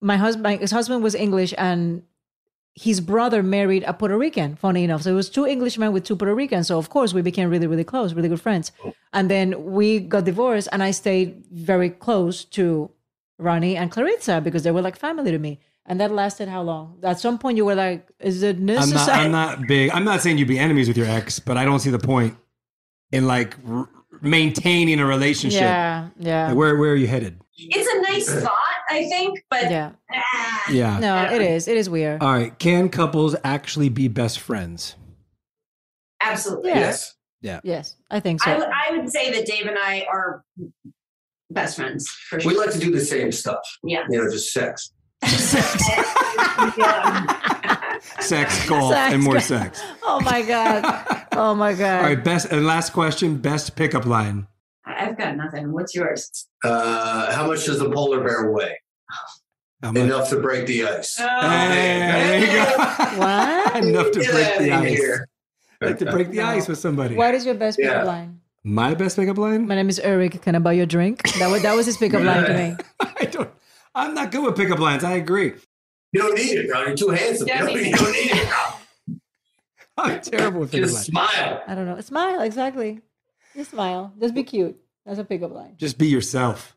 [0.00, 0.44] my husband.
[0.44, 2.02] My ex-husband was English, and
[2.80, 4.54] his brother married a Puerto Rican.
[4.56, 6.68] Funny enough, so it was two Englishmen with two Puerto Ricans.
[6.68, 8.70] So of course we became really, really close, really good friends.
[9.12, 12.90] And then we got divorced, and I stayed very close to
[13.38, 15.58] Ronnie and Clarissa because they were like family to me.
[15.86, 16.98] And that lasted how long?
[17.02, 19.24] At some point, you were like, "Is it I'm necessary?" not.
[19.24, 19.90] I'm not big.
[19.90, 22.36] I'm not saying you'd be enemies with your ex, but I don't see the point
[23.10, 23.88] in like r-
[24.20, 25.62] maintaining a relationship.
[25.62, 27.40] Yeah, yeah, Like, where Where are you headed?
[27.56, 29.92] It's a nice thought, I think, but yeah.
[30.12, 30.98] ah, Yeah.
[30.98, 31.68] No, it is.
[31.68, 32.22] It is weird.
[32.22, 32.58] All right.
[32.58, 34.94] Can couples actually be best friends?
[36.22, 36.70] absolutely.
[36.70, 36.78] Yeah.
[36.80, 37.14] Yes.
[37.40, 37.60] Yeah.
[37.62, 38.50] Yes, I think so.
[38.50, 40.42] I would say that Dave and I are
[41.50, 43.60] best friends for We like to do the same stuff.
[43.84, 44.04] Yeah.
[44.10, 44.92] You know, just sex.
[46.76, 47.98] Yeah.
[48.20, 49.44] Sex, golf, Sex, and more golf.
[49.44, 49.82] sex.
[50.04, 51.04] oh my god.
[51.32, 51.98] Oh my god.
[52.00, 52.24] All right.
[52.24, 53.36] Best and last question.
[53.36, 54.48] Best pickup line.
[54.88, 55.72] I've got nothing.
[55.72, 56.48] What's yours?
[56.64, 58.76] Uh, how much does the polar bear weigh?
[59.82, 60.02] How much?
[60.02, 61.16] Enough to break the ice.
[61.20, 62.84] Oh, Hey, there you go.
[63.18, 63.84] What?
[63.84, 64.88] Enough to break the ice.
[64.98, 65.28] here.
[65.80, 67.14] Like to break the ice with somebody.
[67.14, 68.02] What is your best pickup Yeah.
[68.02, 68.40] line?
[68.64, 69.66] My best pickup line?
[69.68, 70.42] My name is Eric.
[70.42, 71.22] Can I buy you a drink?
[71.38, 72.76] That was that was his pickup line to me.
[73.20, 73.50] I don't.
[73.94, 75.04] I'm not good with pickup lines.
[75.04, 75.54] I agree.
[76.12, 76.82] You don't need it, bro.
[76.84, 77.48] You're too handsome.
[77.48, 79.16] You don't, you don't need it, bro.
[79.96, 81.30] I'm terrible with pickup Just lines.
[81.32, 81.62] smile.
[81.66, 82.00] I don't know.
[82.00, 83.00] Smile, exactly.
[83.56, 84.12] Just smile.
[84.20, 84.76] Just be cute.
[85.06, 85.74] That's a pickup line.
[85.76, 86.76] Just be yourself.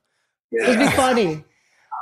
[0.53, 1.43] Just be funny.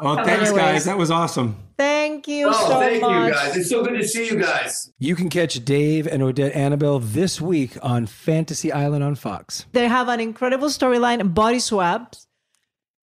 [0.01, 0.51] Well, thanks, Anyways.
[0.57, 0.86] guys.
[0.86, 1.57] That was awesome.
[1.78, 3.28] Thank you Oh, so thank much.
[3.28, 3.57] you guys.
[3.57, 4.91] It's so good to see you guys.
[4.97, 9.65] You can catch Dave and Odette Annable this week on Fantasy Island on Fox.
[9.74, 12.28] They have an incredible storyline, body swaps.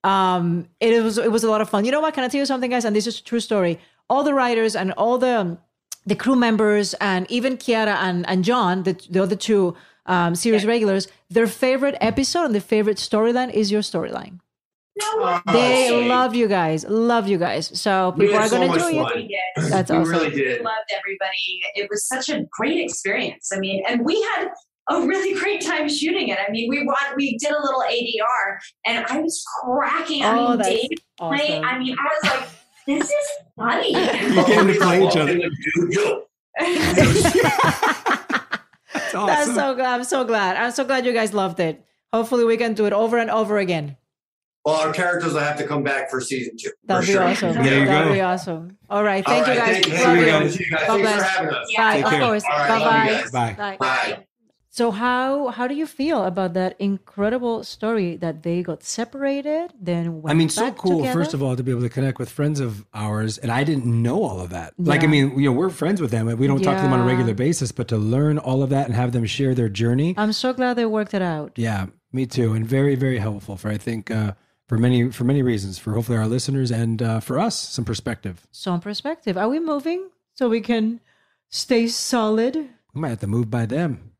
[0.05, 1.85] Um, it was it was a lot of fun.
[1.85, 2.15] You know what?
[2.15, 2.85] Can I tell you something, guys?
[2.85, 3.79] And this is a true story.
[4.09, 5.59] All the writers and all the um,
[6.07, 9.75] the crew members and even Kiara and and John, the the other two
[10.07, 14.41] um, series regulars, their favorite episode and their favorite storyline is your storyline.
[14.99, 17.71] No, They Oh, love you guys, love you guys.
[17.79, 19.13] So We people had are so going to much enjoy fun.
[19.13, 19.17] it.
[19.17, 19.73] we did.
[19.73, 20.13] That's we awesome.
[20.13, 21.61] really We loved everybody.
[21.75, 23.51] It was such a great experience.
[23.55, 24.49] I mean, and we had
[24.89, 26.39] a really great time shooting it.
[26.39, 30.23] I mean, we wa- we did a little ADR, and I was cracking.
[30.25, 30.89] I Oh, mean, that's Dave
[31.19, 31.65] playing.
[31.65, 31.77] awesome.
[31.77, 32.49] I mean, I was like
[32.87, 33.89] This is funny.
[33.95, 35.37] You get to play each other.
[39.21, 39.27] Dude, yo.
[39.27, 39.55] That's awesome.
[39.55, 39.85] That's so good.
[39.85, 40.57] I'm so glad.
[40.57, 41.85] I'm so glad you guys loved it.
[42.13, 43.97] Hopefully, we can do it over and over again.
[44.65, 46.71] Well, our characters will have to come back for season two.
[46.85, 47.23] That'd for be sure.
[47.23, 47.53] awesome.
[47.65, 48.15] There you That'd go.
[48.15, 48.77] be awesome.
[48.91, 49.25] All right.
[49.27, 49.73] All Thank you guys.
[49.75, 49.93] Thank you.
[49.93, 50.31] Love Thank you, you.
[50.33, 50.59] guys.
[50.61, 50.87] You guys.
[50.89, 51.73] God Thanks for having us.
[51.77, 51.95] Bye.
[51.95, 52.21] Take Of care.
[52.21, 52.45] course.
[52.51, 53.07] All right, bye bye.
[53.07, 53.31] guys.
[53.31, 53.77] Bye.
[53.79, 54.26] Bye.
[54.77, 60.21] So how how do you feel about that incredible story that they got separated, then
[60.21, 61.19] went I mean, so cool, together?
[61.19, 63.39] first of all, to be able to connect with friends of ours.
[63.39, 64.75] And I didn't know all of that.
[64.77, 66.93] Like, I mean, you know, we're friends with them and we don't talk to them
[66.93, 69.71] on a regular basis, but to learn all of that and have them share their
[69.71, 70.15] journey.
[70.19, 71.53] I'm so glad they worked it out.
[71.57, 72.53] Yeah, me too.
[72.53, 74.35] And very, very helpful for, I think, uh,
[74.69, 78.47] for many, for many reasons, for hopefully our listeners and uh, for us, some perspective.
[78.51, 79.39] Some perspective.
[79.39, 81.01] Are we moving so we can
[81.49, 82.57] stay solid?
[82.93, 84.13] We might have to move by them.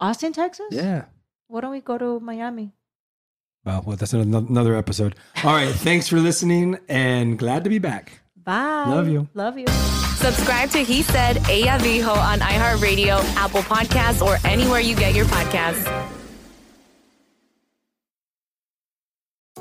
[0.00, 0.66] Austin, Texas?
[0.70, 1.04] Yeah.
[1.48, 2.72] Why don't we go to Miami?
[3.64, 5.14] Well, well, that's another another episode.
[5.42, 5.74] All right.
[5.74, 8.20] thanks for listening and glad to be back.
[8.36, 8.84] Bye.
[8.88, 9.28] Love you.
[9.32, 9.66] Love you.
[10.16, 15.24] Subscribe to He Said Ella Dijo on iHeartRadio, Apple Podcasts, or anywhere you get your
[15.26, 15.84] podcasts.